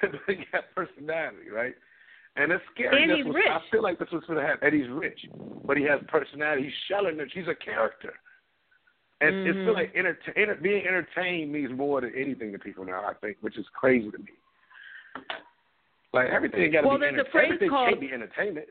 but 0.00 0.10
he 0.26 0.44
got 0.52 0.64
personality, 0.74 1.50
right? 1.52 1.74
And 2.36 2.52
it's 2.52 2.62
scary. 2.74 3.02
And 3.02 3.10
That's 3.10 3.18
he's 3.18 3.26
what- 3.26 3.34
rich. 3.36 3.48
I 3.50 3.60
feel 3.70 3.82
like 3.82 3.98
that's 3.98 4.12
what's 4.12 4.26
going 4.26 4.38
to 4.38 4.46
happen. 4.46 4.68
And 4.68 4.74
he's 4.80 4.90
rich, 4.90 5.20
but 5.64 5.76
he 5.76 5.84
has 5.84 6.00
personality. 6.08 6.64
He's 6.64 6.72
shelling 6.88 7.18
it. 7.18 7.30
He's 7.32 7.48
a 7.48 7.54
character. 7.54 8.12
And 9.22 9.34
Mhm. 9.34 9.46
it 9.48 9.64
feel 9.64 9.72
like 9.72 9.92
enter- 9.96 10.18
enter- 10.36 10.56
being 10.56 10.86
entertained 10.86 11.50
means 11.50 11.72
more 11.72 12.02
than 12.02 12.14
anything 12.14 12.52
to 12.52 12.58
people 12.58 12.84
now. 12.84 13.02
I 13.06 13.14
think, 13.14 13.38
which 13.40 13.56
is 13.56 13.66
crazy 13.70 14.10
to 14.10 14.18
me. 14.18 14.32
Like 16.12 16.28
everything 16.30 16.70
got 16.72 16.82
to 16.82 16.88
Well, 16.88 16.96
be 16.98 17.00
there's 17.06 17.14
a 17.16 17.18
enter- 17.20 17.30
phrase 17.30 17.70
called- 17.70 17.88
can't 17.88 18.00
be 18.00 18.12
entertainment. 18.12 18.68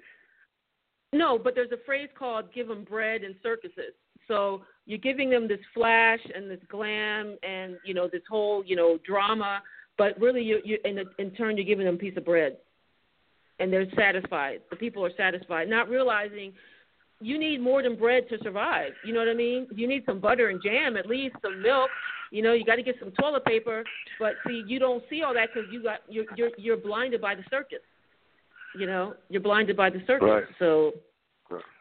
No, 1.14 1.38
but 1.38 1.56
there's 1.56 1.72
a 1.72 1.78
phrase 1.86 2.10
called 2.16 2.52
"give 2.54 2.68
them 2.68 2.84
bread 2.84 3.24
and 3.24 3.36
circuses." 3.42 3.94
So 4.28 4.66
you're 4.86 4.98
giving 5.00 5.30
them 5.30 5.48
this 5.48 5.64
flash 5.74 6.20
and 6.34 6.50
this 6.50 6.62
glam 6.68 7.38
and 7.44 7.78
you 7.84 7.94
know 7.94 8.08
this 8.08 8.24
whole 8.28 8.64
you 8.66 8.76
know 8.76 8.98
drama, 9.00 9.62
but 9.98 10.20
really 10.20 10.42
you 10.42 10.60
you 10.64 10.78
in 10.86 11.00
in 11.20 11.32
turn 11.32 11.58
you're 11.58 11.66
giving 11.66 11.86
them 11.86 11.96
a 11.96 11.98
piece 11.98 12.18
of 12.18 12.26
bread, 12.26 12.58
and 13.60 13.72
they're 13.72 13.90
satisfied. 13.96 14.62
The 14.70 14.76
people 14.76 15.04
are 15.06 15.12
satisfied, 15.18 15.70
not 15.70 15.90
realizing 15.90 16.54
you 17.22 17.40
need 17.40 17.62
more 17.62 17.82
than 17.82 17.96
bread 17.96 18.28
to 18.30 18.38
survive. 18.44 18.92
You 19.06 19.14
know 19.14 19.20
what 19.20 19.30
I 19.30 19.34
mean? 19.34 19.68
You 19.74 19.88
need 19.88 20.04
some 20.06 20.20
butter 20.20 20.50
and 20.50 20.62
jam, 20.62 20.98
at 20.98 21.06
least 21.06 21.36
some 21.42 21.62
milk. 21.62 21.90
You 22.32 22.42
know, 22.42 22.54
you 22.54 22.66
got 22.66 22.76
to 22.76 22.84
get 22.84 22.96
some 23.00 23.12
toilet 23.12 23.46
paper. 23.46 23.84
But 24.20 24.34
see, 24.46 24.64
you 24.68 24.80
don't 24.80 25.04
see 25.10 25.22
all 25.22 25.34
that 25.34 25.50
because 25.54 25.70
you 25.72 25.82
got 25.82 26.00
you're 26.10 26.26
you're 26.36 26.52
you're 26.58 26.78
blinded 26.78 27.22
by 27.22 27.36
the 27.36 27.44
circus. 27.50 27.80
You 28.78 28.88
know, 28.88 29.14
you're 29.30 29.42
blinded 29.42 29.78
by 29.78 29.90
the 29.90 30.02
circus. 30.06 30.28
Right. 30.28 30.44
So 30.60 30.94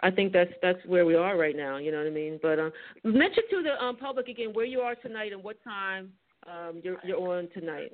I 0.01 0.11
think 0.11 0.33
that's 0.33 0.53
that's 0.63 0.79
where 0.87 1.05
we 1.05 1.15
are 1.15 1.37
right 1.37 1.57
now. 1.57 1.79
You 1.79 1.91
know 1.91 1.99
what 1.99 2.07
I 2.07 2.11
mean? 2.11 2.39
But 2.41 2.59
um, 2.59 2.73
mention 3.03 3.43
to 3.51 3.63
the 3.63 3.83
um, 3.83 3.97
public 3.97 4.29
again 4.29 4.51
where 4.53 4.67
you 4.67 4.81
are 4.81 4.95
tonight 4.95 5.33
and 5.33 5.43
what 5.43 5.57
time 5.65 6.13
um, 6.51 6.81
you're 6.83 6.97
you're 7.05 7.39
on 7.39 7.49
tonight. 7.53 7.93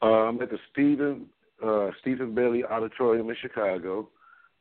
Uh, 0.00 0.28
I'm 0.28 0.40
at 0.42 0.50
the 0.50 0.58
Stephen 0.72 1.26
uh, 1.64 1.90
Stephen 2.00 2.34
Bailey 2.34 2.64
Auditorium 2.64 3.30
in 3.30 3.36
Chicago. 3.40 4.08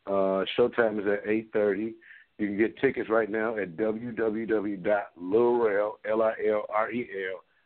Uh, 0.07 0.45
showtime 0.57 0.99
is 0.99 1.05
at 1.07 1.25
8:30. 1.25 1.93
You 2.37 2.47
can 2.47 2.57
get 2.57 2.77
tickets 2.79 3.09
right 3.09 3.29
now 3.29 3.57
at 3.57 3.75
www.lilrel 3.77 5.91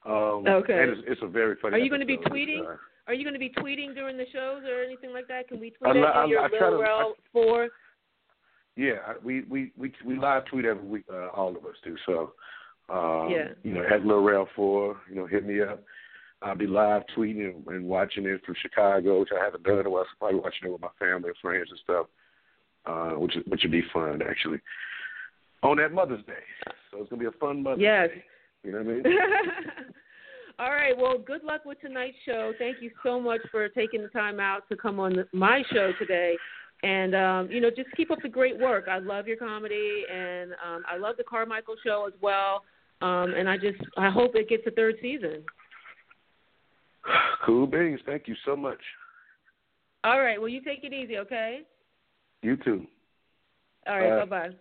Um, 0.06 0.48
Okay. 0.62 0.82
And 0.82 0.92
it's, 0.92 1.02
it's 1.08 1.22
a 1.24 1.28
very 1.28 1.56
funny. 1.62 1.76
Are 1.76 1.80
you 1.80 1.90
going 1.90 2.02
to 2.02 2.08
be 2.08 2.18
tweeting? 2.18 2.62
Uh, 2.66 2.78
Are 3.08 3.14
you 3.14 3.24
going 3.24 3.34
to 3.34 3.40
be 3.40 3.50
tweeting 3.50 3.96
during 3.96 4.18
the 4.18 4.26
shows 4.32 4.64
or 4.70 4.84
anything 4.84 5.12
like 5.12 5.28
that? 5.28 5.48
Can 5.48 5.60
we 5.60 5.72
tweet 5.72 5.96
at 5.96 6.16
I- 6.16 6.26
you? 6.26 6.32
Your 6.32 6.42
I 6.44 6.48
try 6.50 6.60
to- 6.60 6.70
Lil 6.70 6.82
Rel 6.82 7.14
four. 7.34 7.70
yeah, 8.76 9.14
we 9.24 9.42
we 9.50 9.72
we 9.78 9.92
we 10.06 10.16
live 10.18 10.46
tweet 10.46 10.66
every 10.66 10.88
week. 10.88 11.04
Uh, 11.12 11.28
all 11.30 11.50
of 11.50 11.66
us 11.66 11.76
do. 11.84 11.96
So, 12.06 12.34
um, 12.90 13.30
Yeah. 13.32 13.50
you 13.64 13.74
know, 13.74 13.84
at 13.84 14.06
Lil 14.06 14.22
Rel 14.22 14.48
Four, 14.56 14.98
you 15.10 15.16
know, 15.16 15.26
hit 15.26 15.46
me 15.46 15.62
up. 15.62 15.84
I'll 16.42 16.56
be 16.56 16.68
live 16.68 17.04
tweeting 17.16 17.54
and, 17.54 17.68
and 17.68 17.86
watching 17.86 18.26
it 18.26 18.42
from 18.46 18.56
Chicago, 18.62 19.20
which 19.20 19.30
I 19.38 19.44
haven't 19.44 19.64
done 19.64 19.80
in 19.80 19.86
a 19.86 19.90
while. 19.90 20.06
So 20.06 20.16
probably 20.20 20.40
watching 20.40 20.68
it 20.68 20.72
with 20.72 20.82
my 20.82 20.88
family 20.98 21.30
and 21.30 21.38
friends 21.42 21.68
and 21.70 21.80
stuff, 21.84 22.06
uh, 22.86 23.20
which 23.20 23.34
which 23.48 23.62
would 23.64 23.72
be 23.72 23.84
fun 23.94 24.22
actually. 24.28 24.60
On 25.64 25.76
that 25.78 25.92
Mother's 25.92 26.26
Day, 26.26 26.34
so 26.90 27.02
it's 27.02 27.10
gonna 27.10 27.20
be 27.20 27.26
a 27.26 27.32
fun 27.40 27.64
Mother's 27.64 27.82
Yes. 27.82 28.10
Day. 28.10 28.24
You 28.64 28.72
know 28.72 28.78
what 28.80 28.88
I 28.88 28.94
mean? 28.94 29.04
All 30.60 30.72
right. 30.72 30.98
Well, 30.98 31.18
good 31.18 31.44
luck 31.44 31.62
with 31.66 31.80
tonight's 31.80 32.18
show. 32.26 32.54
Thank 32.58 32.82
you 32.82 32.92
so 33.04 33.20
much 33.20 33.40
for 33.52 33.68
taking 33.70 34.02
the 34.02 34.10
time 34.10 34.40
out 34.40 34.68
to 34.70 34.76
come 34.76 35.00
on 35.00 35.26
my 35.32 35.64
show 35.72 35.92
today. 35.98 36.36
And 36.84 37.16
um, 37.16 37.52
you 37.52 37.60
know, 37.60 37.70
just 37.70 37.90
keep 37.96 38.12
up 38.12 38.20
the 38.22 38.30
great 38.30 38.58
work. 38.58 38.88
I 38.90 39.00
love 39.00 39.28
your 39.28 39.38
comedy, 39.38 40.04
and 40.14 40.52
um, 40.54 40.84
I 40.90 40.98
love 40.98 41.16
the 41.18 41.24
Carmichael 41.24 41.76
show 41.84 42.06
as 42.08 42.14
well. 42.22 42.64
Um, 43.02 43.34
and 43.34 43.50
I 43.50 43.58
just, 43.58 43.80
I 43.98 44.10
hope 44.10 44.36
it 44.36 44.50
gets 44.50 44.64
a 44.68 44.72
third 44.72 44.96
season. 45.02 45.44
cool 47.46 47.68
beans. 47.68 48.00
Thank 48.06 48.28
you 48.28 48.36
so 48.46 48.56
much. 48.56 48.80
All 50.04 50.20
right. 50.20 50.40
Well, 50.40 50.50
you 50.50 50.62
take 50.62 50.84
it 50.84 50.94
easy, 50.94 51.18
okay? 51.18 51.62
You 52.42 52.58
too. 52.58 52.86
All 53.88 54.00
right. 54.00 54.12
Uh, 54.12 54.26
bye 54.26 54.50
bye. 54.50 54.56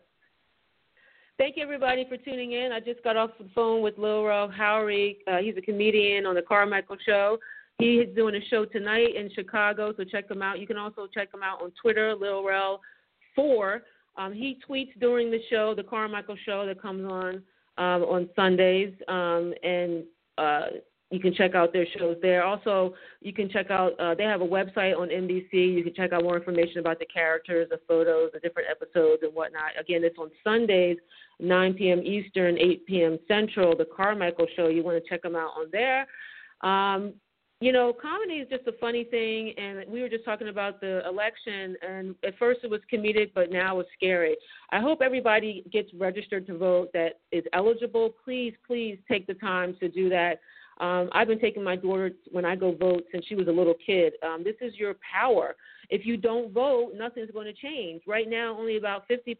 Thank 1.38 1.56
you, 1.56 1.62
everybody, 1.62 2.04
for 2.08 2.16
tuning 2.16 2.52
in. 2.52 2.72
I 2.72 2.80
just 2.80 3.02
got 3.04 3.16
off 3.16 3.30
the 3.38 3.48
phone 3.54 3.80
with 3.80 3.96
Lil 3.96 4.24
Rel 4.24 4.48
Howery. 4.48 5.18
Uh, 5.28 5.36
he's 5.36 5.56
a 5.56 5.60
comedian 5.60 6.26
on 6.26 6.34
the 6.34 6.42
Carmichael 6.42 6.96
Show. 7.06 7.38
He 7.78 7.98
is 7.98 8.12
doing 8.16 8.34
a 8.34 8.44
show 8.50 8.64
tonight 8.64 9.14
in 9.14 9.30
Chicago, 9.32 9.94
so 9.96 10.02
check 10.02 10.28
him 10.28 10.42
out. 10.42 10.58
You 10.58 10.66
can 10.66 10.76
also 10.76 11.06
check 11.06 11.32
him 11.32 11.44
out 11.44 11.62
on 11.62 11.72
Twitter, 11.80 12.12
Lil 12.16 12.44
Rel 12.44 12.80
Four. 13.36 13.82
Um, 14.16 14.32
he 14.32 14.58
tweets 14.68 14.98
during 14.98 15.30
the 15.30 15.38
show, 15.48 15.76
the 15.76 15.84
Carmichael 15.84 16.36
Show 16.44 16.66
that 16.66 16.82
comes 16.82 17.08
on 17.08 17.36
um, 17.78 18.02
on 18.02 18.28
Sundays, 18.34 18.92
um, 19.06 19.54
and 19.62 20.02
uh, 20.38 20.66
you 21.10 21.20
can 21.20 21.34
check 21.34 21.54
out 21.54 21.72
their 21.72 21.86
shows 21.98 22.16
there. 22.20 22.44
Also, 22.44 22.94
you 23.20 23.32
can 23.32 23.48
check 23.48 23.70
out, 23.70 23.98
uh, 23.98 24.14
they 24.14 24.24
have 24.24 24.42
a 24.42 24.46
website 24.46 24.96
on 24.96 25.08
NBC. 25.08 25.52
You 25.52 25.82
can 25.82 25.94
check 25.94 26.12
out 26.12 26.22
more 26.22 26.36
information 26.36 26.78
about 26.78 26.98
the 26.98 27.06
characters, 27.06 27.68
the 27.70 27.80
photos, 27.88 28.30
the 28.34 28.40
different 28.40 28.68
episodes, 28.70 29.22
and 29.22 29.34
whatnot. 29.34 29.70
Again, 29.80 30.04
it's 30.04 30.18
on 30.18 30.30
Sundays, 30.44 30.98
9 31.40 31.74
p.m. 31.74 32.02
Eastern, 32.02 32.58
8 32.58 32.86
p.m. 32.86 33.18
Central, 33.26 33.74
The 33.74 33.86
Carmichael 33.86 34.46
Show. 34.54 34.68
You 34.68 34.82
want 34.82 35.02
to 35.02 35.08
check 35.08 35.22
them 35.22 35.34
out 35.34 35.52
on 35.58 35.68
there. 35.72 36.06
Um, 36.60 37.14
you 37.60 37.72
know, 37.72 37.92
comedy 37.92 38.34
is 38.34 38.48
just 38.48 38.68
a 38.68 38.72
funny 38.78 39.02
thing, 39.02 39.52
and 39.56 39.84
we 39.88 40.00
were 40.00 40.08
just 40.08 40.24
talking 40.24 40.46
about 40.46 40.80
the 40.80 41.04
election, 41.08 41.74
and 41.82 42.14
at 42.24 42.38
first 42.38 42.60
it 42.62 42.70
was 42.70 42.80
comedic, 42.92 43.32
but 43.34 43.50
now 43.50 43.80
it's 43.80 43.88
scary. 43.96 44.36
I 44.70 44.80
hope 44.80 45.00
everybody 45.02 45.64
gets 45.72 45.92
registered 45.94 46.46
to 46.48 46.56
vote 46.56 46.90
that 46.92 47.18
is 47.32 47.42
eligible. 47.52 48.14
Please, 48.24 48.54
please 48.64 48.96
take 49.08 49.26
the 49.26 49.34
time 49.34 49.74
to 49.80 49.88
do 49.88 50.08
that. 50.10 50.38
Um, 50.80 51.08
I've 51.12 51.26
been 51.26 51.40
taking 51.40 51.64
my 51.64 51.76
daughter 51.76 52.12
when 52.30 52.44
I 52.44 52.54
go 52.54 52.72
vote 52.72 53.04
since 53.10 53.24
she 53.26 53.34
was 53.34 53.48
a 53.48 53.52
little 53.52 53.74
kid. 53.84 54.12
Um, 54.22 54.44
this 54.44 54.54
is 54.60 54.74
your 54.76 54.94
power. 54.94 55.56
If 55.90 56.06
you 56.06 56.16
don't 56.16 56.52
vote, 56.52 56.92
nothing's 56.94 57.30
going 57.30 57.46
to 57.46 57.52
change. 57.52 58.02
Right 58.06 58.28
now, 58.28 58.56
only 58.58 58.76
about 58.76 59.08
50%, 59.08 59.36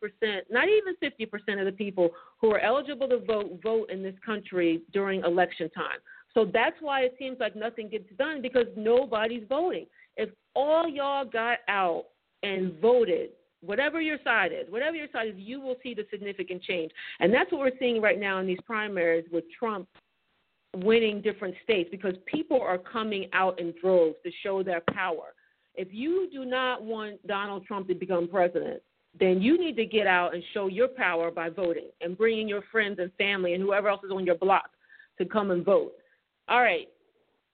not 0.50 0.66
even 0.68 0.94
50% 1.02 1.58
of 1.60 1.66
the 1.66 1.72
people 1.72 2.10
who 2.40 2.50
are 2.50 2.60
eligible 2.60 3.08
to 3.08 3.18
vote 3.18 3.60
vote 3.62 3.90
in 3.90 4.02
this 4.02 4.14
country 4.24 4.82
during 4.92 5.22
election 5.24 5.70
time. 5.70 5.98
So 6.34 6.44
that's 6.44 6.76
why 6.80 7.02
it 7.02 7.14
seems 7.18 7.38
like 7.40 7.56
nothing 7.56 7.88
gets 7.88 8.08
done 8.18 8.42
because 8.42 8.66
nobody's 8.76 9.44
voting. 9.48 9.86
If 10.16 10.30
all 10.54 10.88
y'all 10.88 11.24
got 11.24 11.58
out 11.68 12.06
and 12.42 12.78
voted, 12.80 13.30
whatever 13.60 14.00
your 14.00 14.18
side 14.24 14.52
is, 14.52 14.70
whatever 14.70 14.96
your 14.96 15.08
side 15.12 15.28
is, 15.28 15.34
you 15.36 15.60
will 15.60 15.76
see 15.82 15.94
the 15.94 16.06
significant 16.10 16.62
change. 16.62 16.92
And 17.20 17.32
that's 17.32 17.50
what 17.50 17.60
we're 17.60 17.78
seeing 17.78 18.00
right 18.00 18.18
now 18.18 18.38
in 18.38 18.46
these 18.46 18.60
primaries 18.66 19.24
with 19.32 19.44
Trump 19.58 19.88
winning 20.76 21.20
different 21.20 21.54
states 21.64 21.88
because 21.90 22.14
people 22.26 22.60
are 22.60 22.78
coming 22.78 23.28
out 23.32 23.58
in 23.58 23.74
droves 23.80 24.16
to 24.24 24.30
show 24.42 24.62
their 24.62 24.82
power. 24.92 25.34
If 25.74 25.88
you 25.92 26.28
do 26.32 26.44
not 26.44 26.82
want 26.82 27.24
Donald 27.26 27.64
Trump 27.64 27.88
to 27.88 27.94
become 27.94 28.28
president, 28.28 28.82
then 29.18 29.40
you 29.40 29.58
need 29.58 29.76
to 29.76 29.86
get 29.86 30.06
out 30.06 30.34
and 30.34 30.42
show 30.52 30.66
your 30.66 30.88
power 30.88 31.30
by 31.30 31.48
voting 31.48 31.88
and 32.00 32.16
bringing 32.16 32.48
your 32.48 32.62
friends 32.70 32.98
and 32.98 33.12
family 33.14 33.54
and 33.54 33.62
whoever 33.62 33.88
else 33.88 34.02
is 34.04 34.10
on 34.10 34.26
your 34.26 34.34
block 34.36 34.70
to 35.18 35.24
come 35.24 35.50
and 35.50 35.64
vote. 35.64 35.92
All 36.48 36.60
right. 36.60 36.88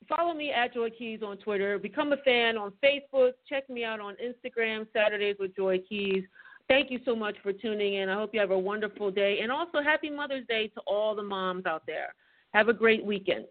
Follow 0.09 0.35
me 0.35 0.53
at 0.53 0.74
Joy 0.74 0.90
Keys 0.90 1.20
on 1.24 1.38
Twitter. 1.38 1.79
Become 1.79 2.12
a 2.12 2.18
fan 2.18 2.59
on 2.59 2.72
Facebook. 2.83 3.33
Check 3.48 3.68
me 3.70 3.85
out 3.85 4.00
on 4.00 4.16
Instagram, 4.16 4.87
Saturdays 4.92 5.37
with 5.38 5.57
Joy 5.57 5.79
Keys. 5.88 6.24
Thank 6.68 6.90
you 6.90 7.00
so 7.05 7.14
much 7.14 7.37
for 7.42 7.53
tuning 7.53 7.94
in. 7.94 8.09
I 8.09 8.14
hope 8.14 8.31
you 8.35 8.40
have 8.40 8.50
a 8.50 8.59
wonderful 8.59 9.11
day. 9.11 9.40
And 9.42 9.50
also, 9.50 9.83
happy 9.83 10.11
Mother's 10.11 10.46
Day 10.46 10.68
to 10.68 10.81
all 10.87 11.14
the 11.14 11.22
moms 11.22 11.66
out 11.66 11.85
there. 11.87 12.14
Have 12.55 12.69
a 12.69 12.73
great 12.73 13.05
weekend. 13.05 13.47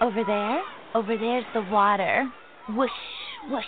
Over 0.00 0.24
there, 0.24 0.60
over 0.96 1.16
there's 1.16 1.44
the 1.54 1.62
water. 1.70 2.28
Whoosh, 2.70 2.90
whoosh. 3.48 3.64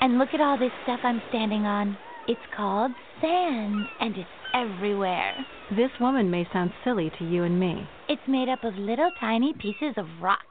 And 0.00 0.18
look 0.18 0.30
at 0.32 0.40
all 0.40 0.58
this 0.58 0.70
stuff 0.84 1.00
I'm 1.02 1.20
standing 1.28 1.66
on. 1.66 1.98
It's 2.26 2.40
called 2.56 2.92
sand, 3.20 3.84
and 4.00 4.16
it's 4.16 4.28
everywhere. 4.54 5.34
This 5.76 5.90
woman 6.00 6.30
may 6.30 6.48
sound 6.54 6.72
silly 6.84 7.12
to 7.18 7.24
you 7.24 7.44
and 7.44 7.60
me. 7.60 7.86
It's 8.08 8.26
made 8.26 8.48
up 8.48 8.64
of 8.64 8.74
little 8.76 9.10
tiny 9.20 9.52
pieces 9.52 9.92
of 9.98 10.06
rocks. 10.22 10.42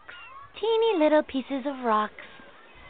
Teeny 0.61 0.99
little 0.99 1.23
pieces 1.23 1.65
of 1.65 1.83
rocks. 1.83 2.13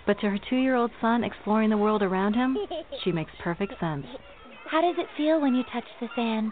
But 0.06 0.20
to 0.20 0.30
her 0.30 0.40
two 0.50 0.58
year 0.58 0.76
old 0.76 0.92
son 1.00 1.24
exploring 1.24 1.70
the 1.70 1.78
world 1.78 2.04
around 2.04 2.34
him, 2.34 2.58
she 3.06 3.14
makes 3.14 3.32
perfect 3.42 3.80
sense. 3.80 4.06
How 4.70 4.82
does 4.82 4.96
it 4.98 5.08
feel 5.16 5.40
when 5.40 5.56
you 5.56 5.64
touch 5.72 5.86
the 6.02 6.10
sand? 6.14 6.52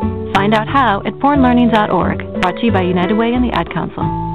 Find 0.33 0.53
out 0.53 0.67
how 0.67 1.01
at 1.05 1.13
bornlearning.org, 1.15 2.41
brought 2.41 2.55
to 2.55 2.65
you 2.65 2.71
by 2.71 2.83
United 2.83 3.15
Way 3.15 3.33
and 3.33 3.43
the 3.43 3.51
Ad 3.51 3.71
Council. 3.73 4.30